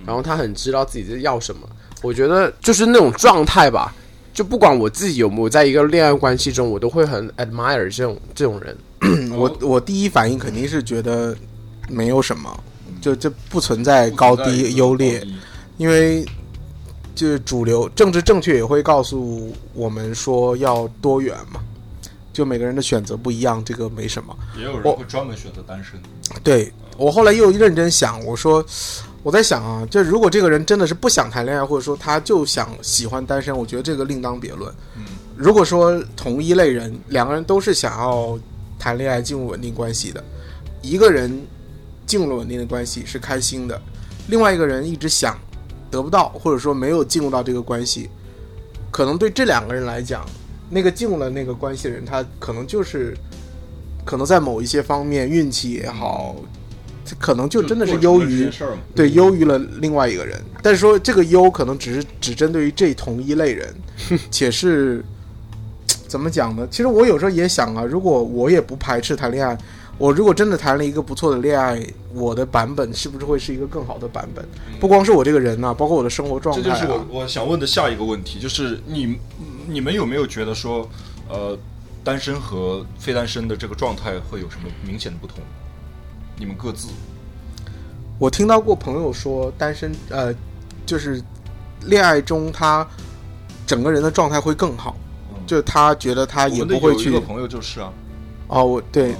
[0.06, 1.68] 然后他很知道自己在要什么。
[2.02, 3.94] 我觉得就是那种状态吧，
[4.32, 8.76] 就不管我自己有没有在一个恋爱关系中，我都会很 admire 这种这种人。
[9.36, 11.36] 我我第一反应肯定是觉得
[11.88, 12.64] 没有什么，
[13.00, 15.26] 就就不存在高低优劣，
[15.76, 16.24] 因为
[17.14, 21.61] 就是主流政治正确也会告诉我们说要多元嘛，
[22.32, 24.36] 就每个人的选择不一样，这个没什么。
[24.56, 26.00] 也有人会专门选择单身。
[26.42, 28.64] 对我后来又认真想，我说
[29.22, 34.72] 我在想啊，就如果这个人真的是不想谈恋爱，或者说他就想喜欢单身，我觉得这个另当别论。
[34.96, 35.04] 嗯，
[35.36, 38.38] 如果说同一类人，两个人都是想要
[38.78, 40.22] 谈恋爱进入稳定关系的，
[40.80, 41.42] 一个人
[42.06, 43.80] 进入了稳定的关系是开心的，
[44.28, 45.38] 另外一个人一直想
[45.91, 48.09] 得不到，或者说没有进入到这个关系，
[48.91, 50.24] 可能对这两个人来讲，
[50.68, 53.16] 那个进入了那个关系的人，他可能就是
[54.05, 56.36] 可能在某一些方面运气也好，
[57.18, 58.49] 可能就真的是优于。
[58.95, 60.41] 对，优于了另外一个人。
[60.62, 63.74] 但是说这个优可能只是只针对于这同一类人，
[64.30, 65.05] 且是
[66.07, 66.66] 怎么讲呢？
[66.70, 69.57] 其实我有时候也想啊，如果我也不排斥谈恋爱，
[70.01, 71.78] 我如果真的谈了一个不错的恋爱，
[72.14, 74.42] 我的版本是不是会是一个更好的版本？
[74.80, 76.64] 不光是我这个人呐、包括我的生活状态、啊。
[76.64, 79.18] 这就是我我想问的下一个问题，就是你
[79.68, 80.88] 你们有没有觉得说，
[81.28, 81.55] 呃，
[82.03, 85.36] 单身和非单身的这个状态会有什么明显的不同？
[86.38, 86.88] 你们各自
[88.18, 90.34] 我听到过朋友说，单身呃，
[90.86, 91.22] 就是
[91.84, 92.88] 恋爱中他
[93.66, 94.96] 整个人的状态会更好，
[95.46, 97.92] 就他觉得他也不会去有一个朋友就是啊，
[98.48, 99.14] 哦，我对，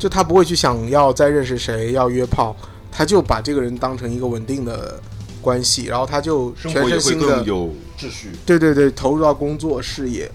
[0.00, 2.56] 就他不会去想要再认识谁，要约炮，
[2.90, 4.98] 他就把这个人当成一个稳定的
[5.42, 8.30] 关系，然后他就全生活会身心的更，有秩序。
[8.46, 10.28] 对对对，投入到工作事业，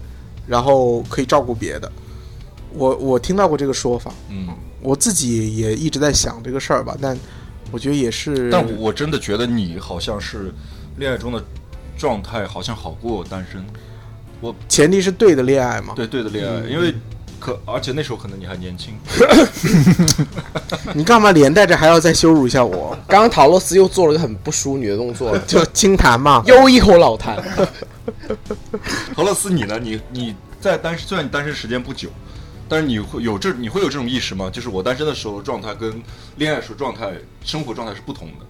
[0.46, 1.90] 然后可以照顾别的。
[2.72, 4.48] 我我听到过这个说法，嗯，
[4.80, 7.18] 我自己也一直在想这个事儿吧，但
[7.72, 10.52] 我觉得也是，但我我真的觉得你好像是
[10.96, 11.42] 恋爱中的
[11.98, 13.64] 状态好像好过单身，
[14.40, 15.94] 我前提是对的恋爱嘛。
[15.96, 16.94] 对对的恋爱，因为
[17.38, 18.94] 可而且那时候可能你还年轻，
[20.94, 22.96] 你干嘛连带着还要再羞辱一下我？
[23.06, 26.42] 刚 刚陶乐斯又做了个很不淑女的动作， 就轻弹嘛。
[26.46, 27.36] 又一口老痰。
[29.14, 29.78] 陶乐斯你呢？
[29.78, 32.08] 你你在单身虽然你单身时间不久，
[32.68, 34.50] 但是你会有这你会有这种意识吗？
[34.50, 36.02] 就是我单身的时候状态跟
[36.36, 37.12] 恋爱时候状态、
[37.44, 38.46] 生活状态是不同的。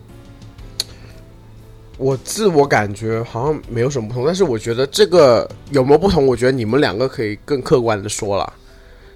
[1.98, 8.52] 我自我感觉好像没有什么不同，但是我觉得这个有没有不同，我觉得你们两个可以更客观的说了，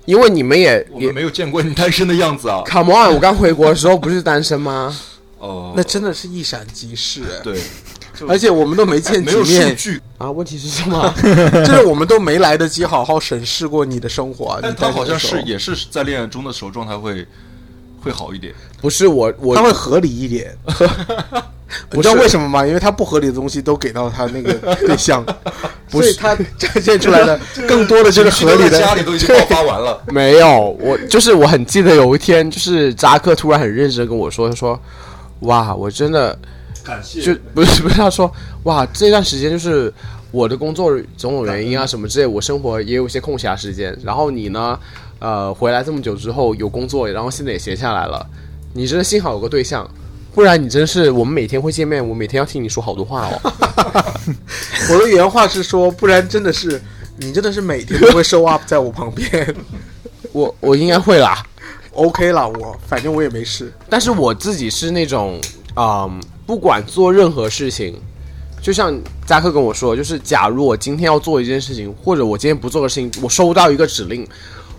[0.05, 2.62] 因为你们也也我们没有见过你单身的样子啊。
[2.66, 4.96] Come on，我刚回国的时候不是单身吗？
[5.38, 7.59] 哦，那真的是一闪即逝，哎对，
[8.28, 11.14] 而且我们都没见没有几面，数据，啊，问题是什么？
[11.64, 14.59] 就是我们都没来得及好好审视过你的生活啊。
[14.61, 17.26] 但你他好像的时候是也是在恋爱中的时候状态会
[18.03, 18.53] 会好一点。
[18.82, 20.55] 不是我，我他会合理一点。
[21.92, 22.66] 你知道为什么吗？
[22.66, 24.52] 因为他不合理的东西都给到他那个
[24.86, 25.24] 对象，
[25.90, 28.78] 不是他 展现出来的 更多的就是合理的。
[28.78, 30.02] 家里都已经爆发完了。
[30.08, 34.78] 没有，我就是我很记得有一天，就是扎克突然很认真跟我说，他说
[35.40, 36.36] ：“哇，我真的
[36.84, 38.30] 感谢就不是不是他说
[38.64, 39.92] 哇，这段时间就是
[40.30, 43.96] 我的工作种种原因啊什么之类，我生活也有一些空暇时间。
[44.02, 44.78] 然后你呢，
[45.18, 48.26] 呃，回来这么久之后有工作，然后现在也闲下来了，
[48.72, 49.88] 你真的幸好有个对象，
[50.34, 53.52] 不然你真是我们每天会见面，我每天要听你说好多话哦。
[54.90, 56.80] 我的原话是说，不然真的是
[57.18, 59.54] 你真的是每天都会 show up 在我旁边。
[60.32, 61.42] 我我应该会啦
[61.92, 63.72] ，OK 啦，我反正我也没事。
[63.88, 65.40] 但是我自己是那种，
[65.74, 68.00] 嗯，不管做任何事情，
[68.62, 74.24] 就像扎克跟我说，就是假如我今天要做一件事情，或者我今天不做个事情，我收到一个指令，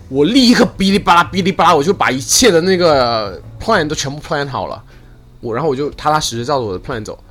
[0.08, 4.82] 我立刻哔哩吧啦哔哩吧啦，我就把一切的那个 plan 都全部 plan 好了，
[5.42, 7.22] 我然后我就踏踏实实照着我的 plan 走。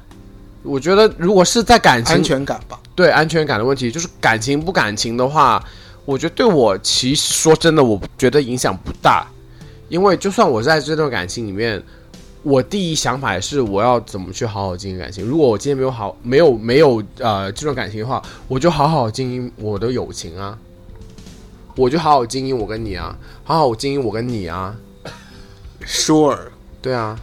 [0.62, 5.60] 我觉得如果是在感情安全感吧，对安全感的问题，就是感情不感情的话，
[6.06, 9.26] 我觉得对我其实说真的，我觉得影响不大，
[9.90, 11.82] 因为就算我在这段感情里面，
[12.44, 15.26] 我第一想法也是我要怎么去好好经营感情。
[15.26, 20.56] 如果我今天没有好没有没有呃这段感情的话，我就好好经营我的友情啊，
[21.76, 24.76] 我就好好经营我跟你啊，好好经营我跟你啊
[25.86, 26.38] ，Sure。
[26.84, 27.20] 对啊，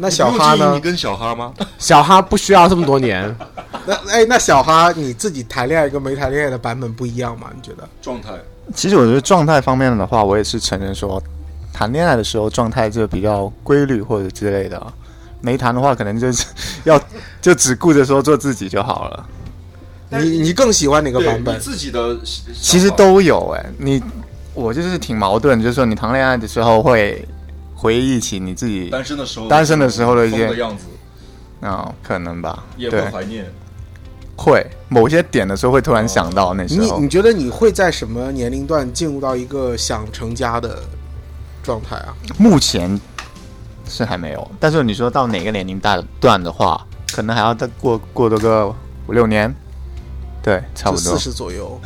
[0.00, 0.80] 那小哈呢你？
[0.80, 1.52] 跟小哈吗？
[1.78, 3.36] 小哈不需要这么多年，
[3.86, 7.48] 那哎，那小哈你自己谈恋爱跟没谈恋爱的版本不一样吗？
[7.54, 7.88] 你觉得？
[8.02, 8.30] 状态
[8.74, 11.22] 其实我觉得状态方面的话，我也是承认说，
[11.72, 14.80] 谈恋爱的时候状态就比较规律或者之类的，
[15.40, 16.46] 没谈的话可能就是
[16.84, 17.00] 要
[17.42, 19.26] 就只顾着说做自己就好了。
[20.10, 21.54] 你你更喜欢哪个版本？
[21.54, 22.16] 你自己的
[22.60, 24.02] 其实都有哎、你
[24.54, 27.24] 我就是挺矛盾，就是说你谈恋爱的时候会
[27.80, 30.84] 回忆起你自己单身的时候，单身的时候的一些样子，
[31.66, 33.50] 啊、可能吧，也会怀念。
[34.36, 40.82] 会某些点的时候会突然想到那时候你你，觉得你会在什么年龄段进入到一个想成家的
[41.62, 42.14] 状态啊？
[42.36, 43.00] 目前
[43.88, 48.68] 是还没有，但是你说到哪个年龄段段的话，可能还要再过过多个
[49.06, 49.54] 五六年，
[50.42, 51.80] 对，差不多四，十左右。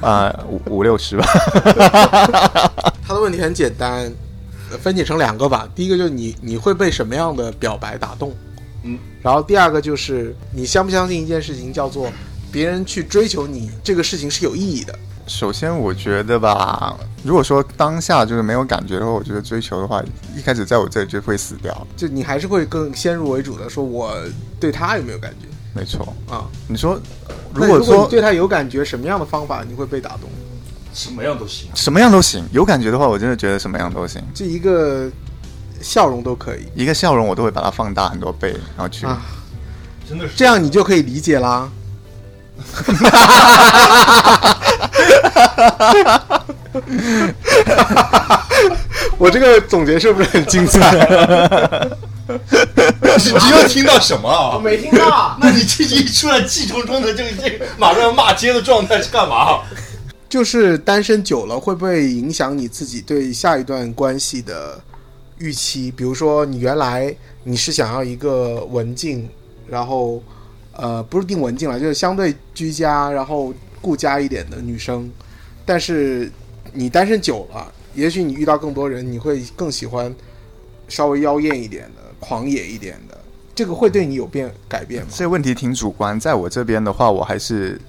[0.00, 1.26] 呃，五五六十吧。
[3.06, 4.10] 他的问题很简单，呃
[4.76, 5.68] 分解成两个吧。
[5.74, 8.34] 第一个就是你你会被什么样的表白打动？
[8.82, 12.10] 嗯，然后第二个就是你相不相信一件事情叫做
[12.52, 14.96] 别人去追求你这个事情是有意义的。
[15.26, 20.02] 首先，我觉得吧，如果说当下就是没有感觉的话，我觉得追求的话，
[20.34, 21.86] 一开始在我这里就会死掉。
[21.96, 24.16] 就你还是会更先入为主的说，我
[24.58, 26.48] 对他有没有感觉没错，啊？
[26.66, 26.98] 你说，
[27.52, 30.30] 如果说对他有感觉，什么样的方法你会被打动？
[30.98, 31.68] 什么样都行。
[31.76, 34.20] 什么样都行，有感觉的话，我真的觉得什么样都行。
[34.34, 35.08] 这一个
[35.80, 39.06] 笑容都可以一个笑容，我都会把它放大很多倍，然后去。
[39.06, 39.22] 啊，
[40.08, 41.70] 真的是这样你就可以理解啦。
[49.18, 50.90] 我这个总结是不是很精彩？
[52.26, 54.58] 你又听到什么啊？
[54.58, 55.36] 没听到。
[55.40, 59.60] 那你这一出来气冲冲的，这个这个马上要骂街的状态是干嘛？
[60.28, 64.78] 就是单身久了会不会影响你自己对下一段关系的
[65.38, 65.90] 预期？
[65.90, 67.14] 比如说，你原来
[67.44, 69.26] 你是想要一个文静，
[69.66, 70.22] 然后
[70.72, 75.10] 呃，不是定文静了，就是相对居家，然后顾家一点的女生，
[75.64, 76.30] 但是
[76.72, 80.14] 你单身久了，也许你遇到更多人，你会更喜欢
[80.88, 83.18] 稍微妖艳一点的、狂野一点的，
[83.54, 85.08] 这个会对你有变改变吗？
[85.14, 87.80] 这个问题挺主观，在我这边的话，我还是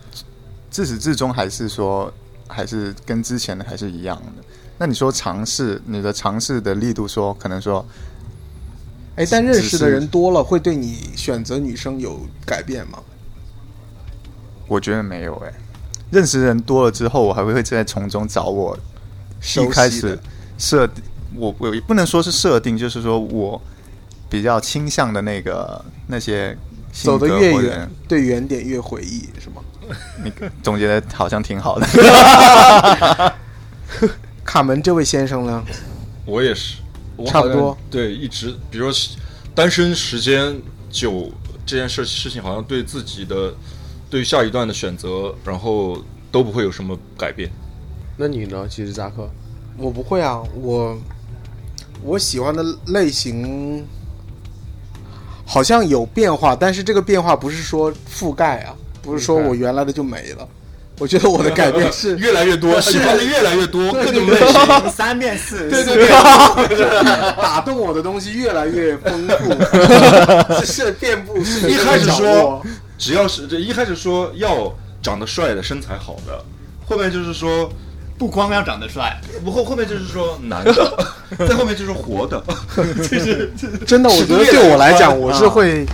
[0.69, 2.11] 自始至终还是说，
[2.49, 4.43] 还是跟之前的还是一样的。
[4.77, 7.85] 那你说尝试，你的尝试的力度说，可能说
[9.15, 12.99] 哎，但认识的人多了，会对你选择女生有改变吗？
[14.67, 15.53] 我觉得没有哎、
[16.11, 18.77] 认识人多了之后，我还会在从中找我
[19.57, 20.17] 一开始
[20.57, 20.89] 设，
[21.35, 23.61] 我我也不能说是设定，就是说我
[24.29, 26.55] 比较倾向的那个那些
[26.91, 29.61] 走得越远，对原点越回忆，是吗？
[30.23, 30.31] 你
[30.63, 33.35] 总结的好像挺好的。
[34.45, 35.63] 卡门这位先生呢？
[36.25, 36.77] 我也是，
[37.15, 39.17] 我差不多对，一直比如说
[39.53, 40.59] 单身时间
[40.89, 41.31] 久
[41.65, 43.53] 这件事事情好像对自己的
[44.09, 47.49] 对下一段的选择，然后都不会有什么改变。
[48.17, 48.67] 那你呢？
[48.67, 49.29] 其实扎克，
[49.77, 50.97] 我不会啊，我
[52.03, 53.85] 我喜欢的类型
[55.45, 58.75] 好像有变化，但是这个变化不是说覆盖啊，
[59.09, 60.47] 不是说我原来的就没了。
[60.97, 64.89] 我觉得我的改变是 越来越多，喜欢的越来越多，各种类型。
[64.91, 66.09] 三变四，对对 对，
[67.41, 72.61] 打动我的东西越来越丰富， 是遍布一开始说
[72.97, 76.43] 只要是这一开始说要长得帅的、身材好的，
[76.85, 77.71] 后面就是说
[78.17, 81.07] 不光要长得帅，不后后面就是说男的，
[81.47, 82.43] 在后面就是活的，
[82.75, 83.49] 就是
[83.87, 85.85] 真的，我觉得对我来讲，我是啊会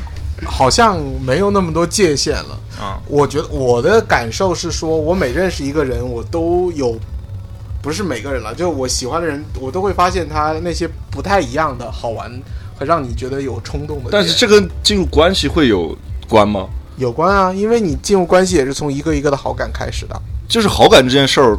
[0.45, 2.59] 好像没有那么多界限了。
[2.79, 6.97] 啊，我觉得我的感受是说，我每认识一个人，我都有，
[7.81, 12.29] 不是每个人了，就我喜欢的人，我都会发现他那些不太一样的好玩，
[12.77, 14.09] 和让你觉得有冲动的。
[14.11, 16.67] 但是这跟进入关系会有关吗？
[16.97, 20.21] 有关啊，因为你进入关系也是从一个一个的好感开始的。
[20.47, 21.57] 就是好感这件事儿，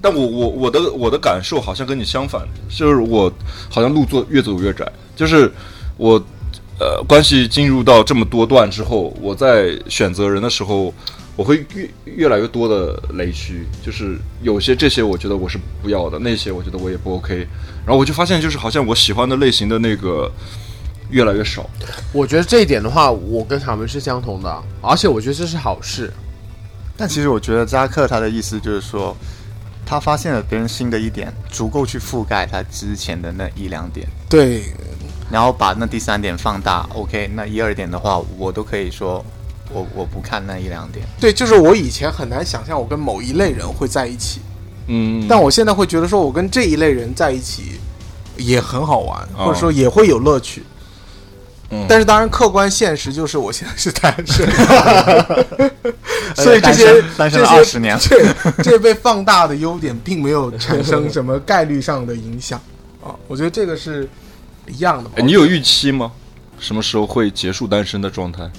[0.00, 3.32] 但我我我的我的感受好像跟你相反，就是我
[3.68, 5.52] 好像路做越走越窄，就是
[5.96, 6.22] 我
[6.78, 10.92] 呃关系进入到这么多段之后，我在选择人的时候，
[11.36, 17.46] 我会越越来越多的雷区，就是有些这些我觉得我是不要的，那些我觉得我也不 OK，
[17.84, 20.30] 然后我就发现就是好像我喜欢的类型的那个
[21.10, 21.68] 越来越少，
[22.12, 26.12] 我觉得这一点的话，我跟卡门是相同的，而且我觉得这是好事。
[26.96, 29.16] 但其实我觉得扎克他的意思就是说，
[29.86, 34.64] 他发现了别人新的一点，足够去覆盖他之前的那一两点，对，
[35.30, 36.88] 然后把那第三点放大。
[36.94, 39.24] OK，那一二点的话，我都可以说，
[39.72, 41.04] 我我不看那一两点。
[41.20, 44.40] 对，就是我以前很难想象我跟某一类人会在一起，
[44.86, 47.80] 嗯，但我现在会觉得说我跟这一类人在一起
[48.36, 50.62] 也很好玩，哦或者说也会有乐趣。
[51.70, 54.50] 嗯但是当然，客观现实就是我现在是单身，
[56.34, 62.58] 所以这些单身单身这些了20年这这被放大的优点，并没有产生什么概率上的影响
[63.04, 63.12] 啊。
[63.26, 64.08] 我觉得这个是
[64.68, 66.12] 一样的你有预期吗？
[66.58, 68.50] 什么时候会结束单身的状态？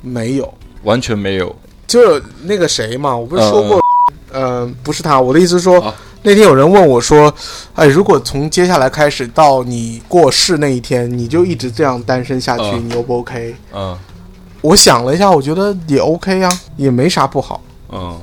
[0.00, 0.52] 没有？
[0.82, 1.54] 完全没有。
[1.86, 3.80] 就那个谁嘛，我不是说过，
[4.32, 5.94] 呃，不是他，我的意思是说，啊
[6.24, 7.34] 那天有人问我说，
[7.74, 13.54] 哎，如果从接下来开始到你过世那一天，你就一直这样单身下去，嗯你 O 不 OK？
[13.74, 13.98] 嗯
[14.60, 17.60] 我想了一下，我觉得也 OK 呀、也没啥不好。
[17.90, 18.16] 嗯。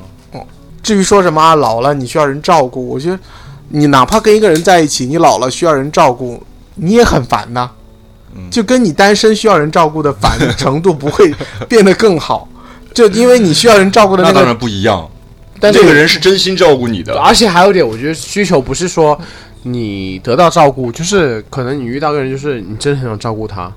[0.81, 3.19] 至于说什么啊，老了你需要人照顾，我觉得
[3.67, 6.41] 你哪怕跟一个人在一起，你老了需要人照顾，
[6.79, 7.69] 你也很烦呐。
[8.35, 11.33] 嗯就跟你单身需要人照顾的烦程度不会
[11.67, 12.47] 变得更好，
[12.93, 15.09] 就因为你需要人照顾的个，那当然不一样。
[15.59, 19.19] 但是这个人是真心照顾你的，而且还有一点，我觉得需求不是说
[19.63, 23.71] 你得到照顾，就是可能你遇到个人，就是你真的很想照顾他。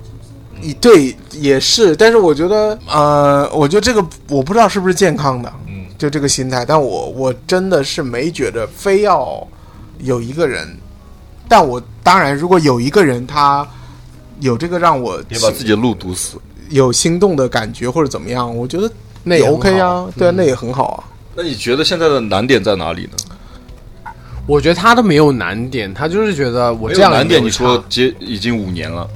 [0.61, 6.64] 你对也是，但是我觉得，呃，我觉得这个我不知道是不是健康的，嗯，就这个心态。
[6.64, 9.44] 但我我真的是没觉得非要
[9.98, 10.68] 有一个人，
[11.53, 13.66] 但我当然，如果有一个人他
[14.40, 16.38] 有这个让我别把自己的路堵死。
[16.70, 18.90] 有心动的感觉或者怎么样，我觉得
[19.22, 21.05] 那也 OK 好啊，对啊，那也很好啊。
[21.34, 24.11] 那你觉得现在的难点在哪里呢？
[24.46, 29.07] 我觉得他都没有难点，他就是觉得我没这样难点，你说接已经五年了，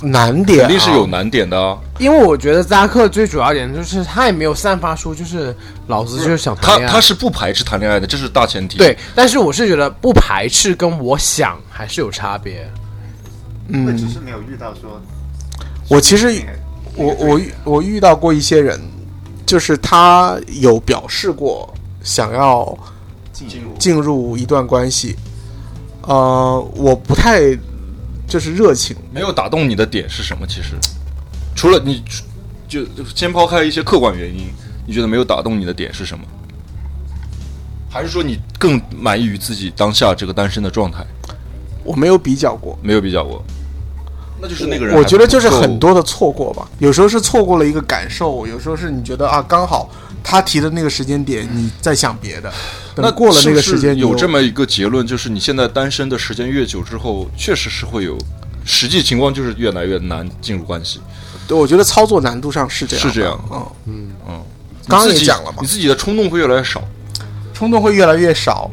[0.00, 1.78] 难点、啊、肯定是有难点的啊。
[1.98, 5.54] 因为我觉得扎克最主要一点就是他也没有散发出就是
[5.86, 8.78] 老子就是想谈他恋爱，他是不排斥谈恋爱的，这是大前提。
[8.78, 12.68] 对，但是我是觉得不排斥跟我想还是有差别。
[13.68, 15.00] 嗯，只是没有遇到说，
[15.88, 16.42] 我其实
[16.96, 18.78] 我我遇我遇到过一些人，
[19.46, 21.72] 就是他有表示过
[22.02, 22.76] 想要
[23.32, 25.16] 进入进入一段关系，
[26.02, 27.56] 呃，我不太
[28.26, 30.46] 就是热情，没有打动你的点是什么？
[30.46, 30.76] 其实，
[31.54, 32.02] 除了你
[32.66, 34.46] 就就先抛开一些客观原因，
[34.86, 36.24] 你觉得没有打动你的点是什么？
[37.90, 41.06] 还是说你更满意于自己当下这个单身的状态？
[41.84, 42.76] 我没有比较过。
[42.82, 43.44] 没有比较过，
[44.40, 44.96] 那就是那个人。
[44.96, 49.90] 我觉得就是很多的错过吧，有时候是错过了一个感受，有时候是你觉得啊，刚好
[50.24, 52.50] 他提的那个时间点，你在想别的，
[52.96, 58.16] 那过了那个时间，有这么一个结论，就是你现在单身的时间越久之后，确实是会有，
[58.64, 60.98] 实际情况就是越来越难进入关系。
[61.46, 63.38] 对，我觉得操作难度上是这样，是这样。
[63.86, 64.42] 嗯，嗯，
[64.88, 65.58] 刚刚你自己也讲了嘛。
[65.60, 66.82] 你自己的冲动会越来越少，
[67.52, 68.70] 冲动会越来越少，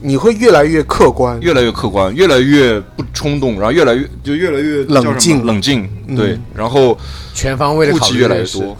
[0.00, 5.44] 你会越来越客观，越来越客观，越来越不冲动，然后越来越就越来越冷静。
[5.44, 6.16] 冷静，嗯。
[6.16, 6.96] 对，然后
[7.34, 8.78] 全方位的顾考虑忌越来越多，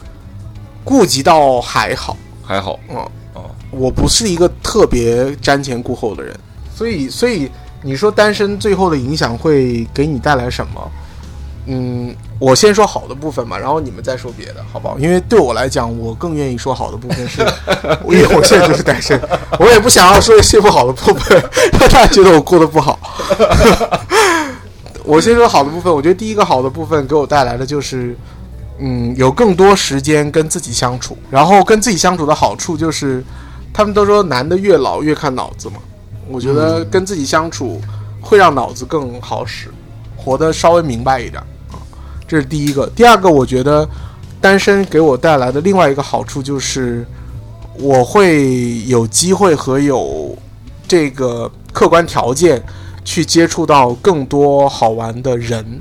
[0.85, 2.97] 顾及到还好，还好，嗯，
[3.35, 6.35] 哦，我不是一个特别瞻前顾后的人，
[6.75, 7.51] 所以，所以
[7.83, 10.91] 你说单身最后的影响会给你带来什么？
[11.67, 14.99] 嗯，我先说好的部分吧，然后你们再说别的，好不好？
[14.99, 17.41] 因为对我来讲，我更愿意说好的部分是，
[18.09, 19.21] 因为我现在就是单身，
[19.61, 21.41] 我也不想要说一些不好的部分，
[21.79, 22.99] 让大家觉得我过得不好。
[25.05, 28.17] 我先说好的部分，我觉得第一个好的部分给我带来的就是，
[28.85, 33.23] 嗯，有更多时间跟自己相处，然后跟自己相处的好处就是，
[33.73, 35.77] 他们都说男的越老越看脑子嘛，
[36.27, 37.81] 我觉得跟自己相处
[38.21, 39.69] 会让脑子更好使，
[40.17, 41.79] 活得稍微明白一点啊，
[42.27, 42.85] 这是第一个。
[42.89, 43.89] 第二个，我觉得
[44.41, 47.07] 单身给我带来的另外一个好处就是，
[47.79, 50.37] 我会有机会和有
[50.89, 52.61] 这个客观条件
[53.05, 55.81] 去接触到更多好玩的人，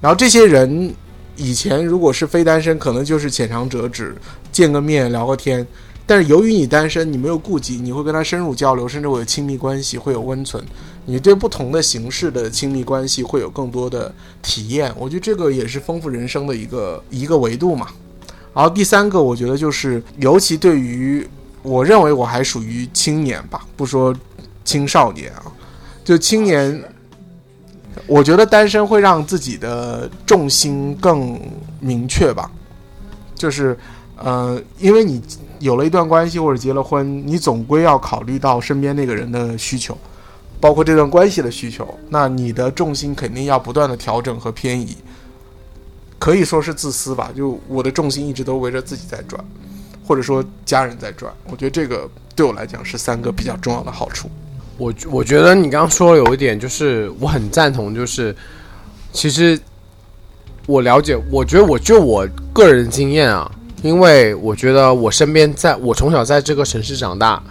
[0.00, 0.94] 然后这些人
[1.36, 4.14] 以前如果是非单身，可能就是浅尝辄止，
[4.50, 5.66] 见个面聊个天。
[6.04, 10.62] 但是由于你单身，你没有顾忌，你会跟他深入交流，甚至会有亲密关系，会有温存。
[11.06, 14.12] 你对不同的形式的亲密关系会有更多的
[14.42, 14.92] 体验。
[14.98, 17.88] 我觉得这个也是丰富人生的一个一个维度嘛。
[18.52, 21.26] 然后第三个，我觉得就是，尤其对于
[21.62, 24.14] 我认为我还属于青年吧，不说
[24.64, 25.44] 青少年啊，
[26.04, 26.82] 就青年，
[28.06, 31.40] 我觉得单身会让自己的重心更
[31.80, 32.50] 明确吧。
[33.34, 33.76] 就是，
[34.16, 35.20] 呃，因为你
[35.58, 39.96] 有了一段关系或者结了婚，你总归要考虑到身边那个人的需求，
[40.60, 41.92] 包括这段关系的需求。
[42.08, 44.96] 那你的重心肯定要不断的调整和偏移，
[46.18, 47.30] 可以说是自私吧。
[47.34, 49.44] 就我的重心一直都围着自己在转，
[50.06, 51.32] 或者说家人在转。
[51.50, 54.30] 我觉得这个对我来讲是三个比较重要的好处。
[54.78, 58.34] 我我觉得你刚刚说有一点，就是我很赞同，就是
[59.12, 59.58] 其实
[60.66, 63.50] 我了解，我觉得我就我个人经验啊，
[63.82, 67.42] 因为我觉得我身边在我从小在这个城市长大，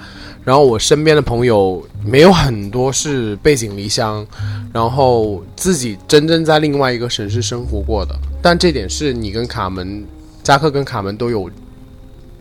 [0.43, 4.25] 然后我身边的朋友没有很多是背井离乡，
[4.73, 10.03] 然后自己真正在另外一个城市生活过的，但这点是你跟卡门、
[10.41, 11.49] 扎克跟卡门都有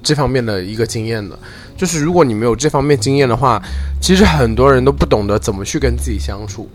[0.02, 1.38] 这方面的一个经验的。
[1.80, 3.58] 就是如果你没有这方面经验的话，
[4.02, 6.68] 其实很多人都不懂得怎么去跟自己相处。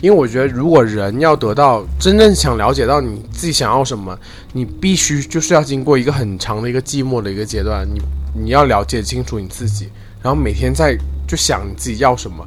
[0.00, 4.18] 因为我觉得，如果人要得到真正想了解到你自己想要什么，
[4.54, 8.00] 你必须就是要经过一个很长的一个寂寞的一个阶段，你
[8.44, 9.90] 你要了解清楚你自己，
[10.22, 10.96] 然后每天在
[11.28, 12.42] 就想你自己要什么，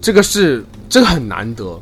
[0.00, 1.80] 这个是这个很难得。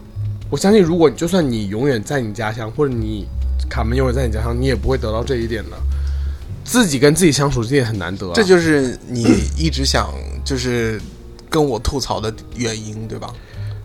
[0.51, 3.27] 我相信，如果就算你永远在你家乡，或者你
[3.71, 5.77] 卡门永远在你家乡，你也不会得到这一点的。
[6.65, 9.23] 自己跟自己相处这也很难得、啊，这就是你
[9.57, 10.13] 一直想
[10.45, 11.01] 就是
[11.51, 13.29] 跟我吐槽的原因，对吧？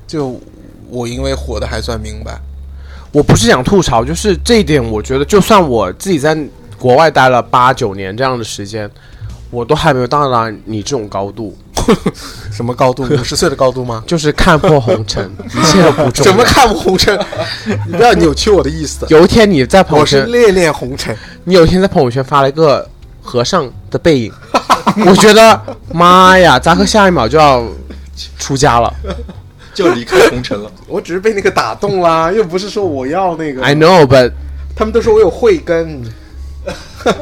[0.08, 0.42] 就
[0.90, 2.40] 我因为活得还算明白，
[3.12, 6.36] 我不是想吐槽，就是这一点，我觉得就算我自己在
[6.80, 8.90] 国外待了八九年这样的时间，
[9.52, 11.56] 我都还没有到达你这种高度，
[12.52, 13.04] 什么高度？
[13.04, 14.04] 五十岁的高度吗？
[14.08, 16.32] 就是看破红尘，一切都不重要。
[16.32, 17.20] 怎么看破红尘？
[17.88, 19.06] 你不要扭曲我的意思。
[19.10, 21.16] 有一天你在朋友我是圈，恋恋红尘，
[21.50, 22.88] 你有一天在朋友圈发了一个
[23.24, 24.32] 和尚的背影，
[25.08, 25.60] 我觉得
[25.92, 27.66] 妈呀，扎克下一秒就要
[28.38, 28.94] 出家了。
[29.74, 30.72] 就离开红尘了。
[30.86, 33.64] 我只是被那个打动啦，又不是说我要那个。
[33.64, 34.32] I know, but
[34.76, 36.04] 他们都说我有慧根，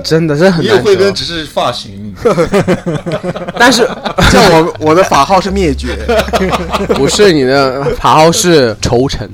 [0.03, 2.13] 真的是很你有慧得根只是发型，
[3.57, 3.87] 但是
[4.29, 5.97] 像我我的法号是灭绝，
[6.95, 9.29] 不是你的法号是愁尘，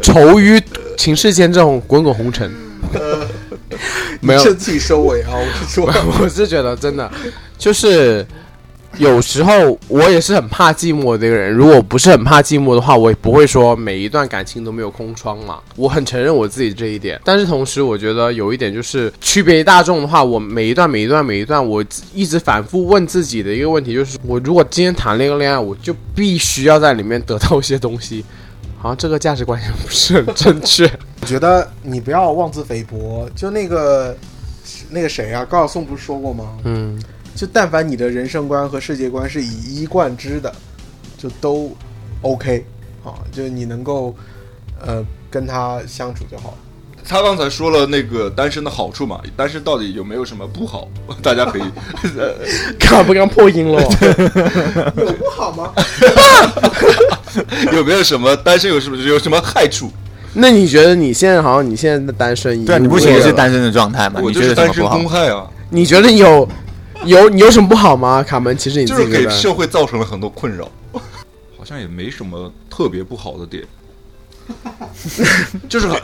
[0.00, 0.58] 愁于
[0.96, 2.50] 情世间这种滚滚红尘。
[4.20, 5.30] 没有你，是自己收尾啊！
[5.32, 5.86] 我是说，
[6.20, 7.10] 我是觉得真的
[7.56, 8.26] 就是
[8.98, 11.52] 有时候我也是很怕寂寞的一个人。
[11.52, 15.60] 如果不是很怕寂寞的话，我也不会说每一段感情都没有空窗嘛。
[15.76, 28.24] 我很承认我自己这一点，但是同时我觉得有一点就是区别于大众的话，我每一段每一段每一段，我一直反复问自己的一个问题就是：我如果今天谈了一个恋爱，我就必须要在里面得到一些东西。
[28.82, 30.90] 好像这个价值观也不是很正确。
[31.20, 33.28] 我觉得你不要妄自菲薄。
[33.34, 34.16] 就那个
[34.88, 36.58] 那个谁啊，高晓松不是说过吗？
[36.64, 37.00] 嗯，
[37.34, 40.52] 就但凡你的人生观和世界观是以一贯之的，
[41.18, 41.70] 就都
[42.22, 42.64] OK
[43.04, 44.14] 啊，就你能够
[44.84, 46.56] 呃跟他相处就好了。
[47.02, 50.86] 他刚才说了那个单身的好处嘛，单身到底有没有什么不好？
[51.22, 51.62] 大家可以，
[52.16, 52.34] 呃，
[52.78, 53.82] 看不刚破音了。
[54.96, 55.72] 有不好吗？
[57.72, 59.90] 有没有什么单身有什么有什么害处？
[60.34, 64.20] 那你觉得你现在好像你现在的单身一样对啊，你不是无业了也是单身的状态吗？
[64.22, 64.84] 我你觉就是单身？
[64.86, 66.48] 公害啊，你觉得有
[67.04, 68.22] 有你有什么不好吗？
[68.22, 70.70] 卡门，其实你就是给社会造成了很多困扰，
[71.58, 73.64] 好像也没什么特别不好的点，
[75.68, 76.00] 就是很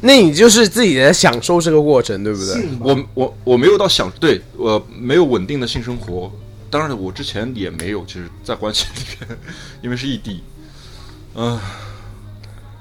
[0.00, 2.68] 那你就是自己在享受这个过程，对不对？
[2.78, 6.30] 我我我没有到享对我没有稳定的性生活，
[6.68, 9.38] 当然我之前也没有，其实，在关系里面，
[9.80, 10.42] 因为是异地，
[11.34, 11.58] 嗯、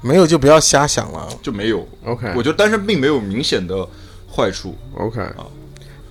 [0.04, 1.28] 没有就不要瞎想了。
[1.42, 1.88] 就没有。
[2.06, 3.88] OK 我觉得单身并没有明显的
[4.32, 5.48] 坏处，OK，啊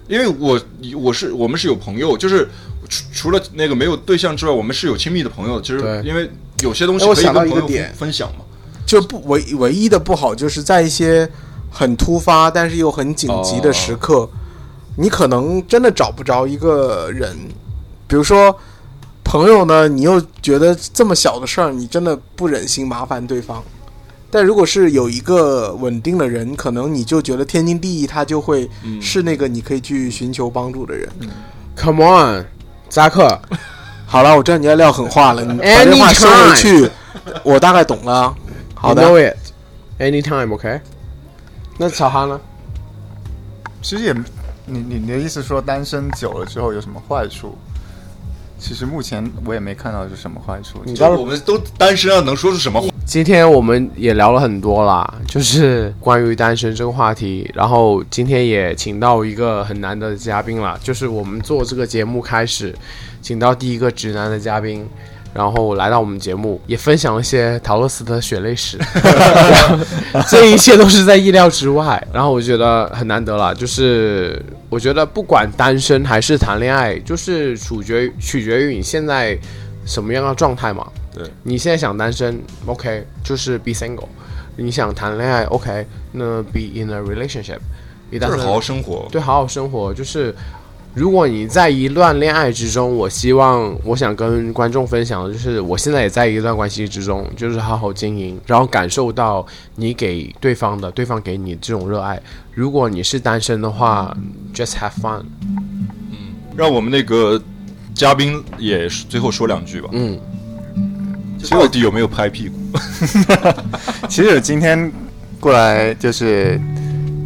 [0.08, 0.60] 因为我
[0.96, 2.48] 我是我们是有朋友，就是
[2.88, 5.60] 除除了那个没有对象之外，我们是有亲密的朋友。
[5.60, 6.28] 其实对因为
[6.62, 8.44] 有些东西可以到跟朋友一个点分分享嘛。
[8.84, 11.26] 就不唯唯一的不好，就是在一些
[11.70, 14.28] 很突发但是又很紧急的时刻，
[14.96, 17.34] 你可能真的找不着一个人。
[18.06, 18.54] 比如说
[19.24, 23.62] 朋友呢，你又觉得这么小的事儿，你真的不忍心麻烦对方。
[24.34, 28.66] 但如果是有一个稳定的人，可能你就觉得天经地义，他就会
[28.98, 31.06] 是那个你可以去寻求帮助的人。
[31.76, 32.46] Come on，
[32.88, 33.38] 扎克，
[34.06, 36.90] 好了，我知道你要撂狠话了，你把这话收回去，
[37.44, 38.34] 我大概懂了。
[38.74, 39.36] 好 You 的，know it
[40.00, 40.80] anytime，OK？、
[41.76, 42.40] 那小哈呢？
[43.82, 44.14] 其实也，
[44.64, 47.54] 你你你的意思说单身久了之后有什么坏处？
[48.62, 50.80] 其实目前我也没看到是什么坏处。
[50.84, 52.88] 你知道我们都单身啊，能说出什么话？
[53.04, 57.50] 今天我们也聊了很多啦，就是关于单身这个话题。
[57.52, 62.72] 然后今天也请到一个很难得的嘉宾啦，就是我们做这个节目开始，
[63.20, 64.88] 请到第一个直男的嘉宾，
[65.34, 68.78] 然后来到我们节目，也分享了一些陶乐斯的血泪史。
[70.28, 72.02] 这一切都是在意料之外。
[72.12, 79.38] 然后我觉得很难得了，就是我觉得不管单身还是谈恋爱，就是取决取决于你现在
[79.86, 80.86] 什么样的状态嘛。
[81.14, 84.06] 对，你现在想单身，OK，就是 be single；
[84.56, 87.58] 你想谈恋爱，OK，那 be in a relationship。
[88.10, 89.08] 也就是好好生活。
[89.10, 89.94] 对，好好生活。
[89.94, 90.34] 就是
[90.94, 99.44] 如果你在一段恋爱之中，我希望我想跟观众分享的就是，我现在也在一段关系之中，就是好好经营，然后感受到
[99.76, 102.20] 你给对方的，对方给你这种热爱。
[102.52, 104.14] 如果你是单身的话
[104.54, 105.22] ，just have fun。
[106.10, 107.40] 嗯让我们那个
[107.94, 109.88] 嘉宾也最后说两句吧。
[109.92, 110.20] 嗯，
[111.48, 112.54] 到底有没有拍屁股？
[114.06, 114.92] 其实我今天
[115.40, 116.60] 过来就是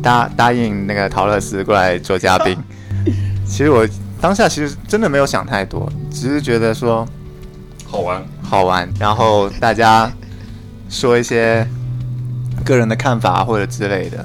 [0.01, 2.56] 答答应那个陶乐斯过来做嘉宾。
[3.47, 3.89] 其实我
[4.20, 7.06] 当下其实真的没有想太多，只是觉得说
[7.86, 8.23] 好玩。
[8.43, 10.10] 好玩，然后大家
[10.89, 11.66] 说一些
[12.64, 14.24] 个人的看法或者之类的，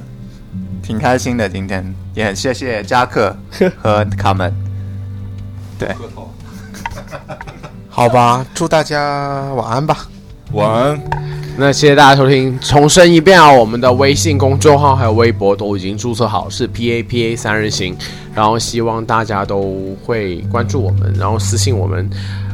[0.84, 1.48] 挺开心的。
[1.50, 3.36] 今天也很谢谢扎克
[3.82, 4.54] 和卡门。
[5.80, 5.96] 对，
[7.90, 10.08] 好吧，祝大家晚安吧。
[10.52, 11.31] 晚安。
[11.62, 17.96] 那谢谢大家收听，重申一遍啊，我们的微信公众号还有微博都已经注册好，是 P A P A 三人行，
[18.34, 22.10] 然后希望大家都会关注我们，然后私信我们，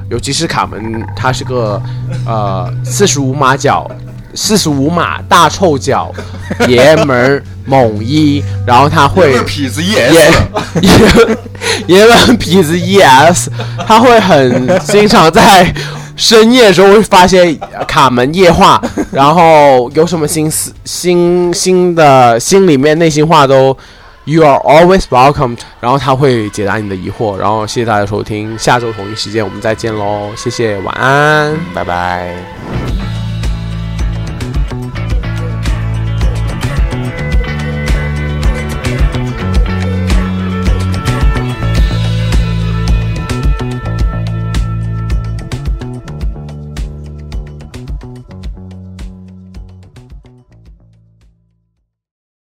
[0.09, 1.81] 尤其是卡门，他是个
[2.25, 3.89] 呃四十五码脚。
[4.33, 6.13] 四十五码大臭脚，
[6.67, 10.35] 爷们儿猛一，然后他会痞子也 yes，
[11.87, 13.47] 爷爷们痞子 yes，
[13.87, 15.73] 他会很经常在
[16.17, 17.53] 深夜的时候会发些
[17.87, 18.81] 卡门夜话，
[19.13, 23.77] 然后有什么心思、心心的心里面内心话都
[24.25, 31.55] you are always welcome，然后他会解答你的疑惑，然后谢谢大家收听，下周同一时间我们再见喽，谢谢，晚安。
[31.73, 32.76] 拜拜。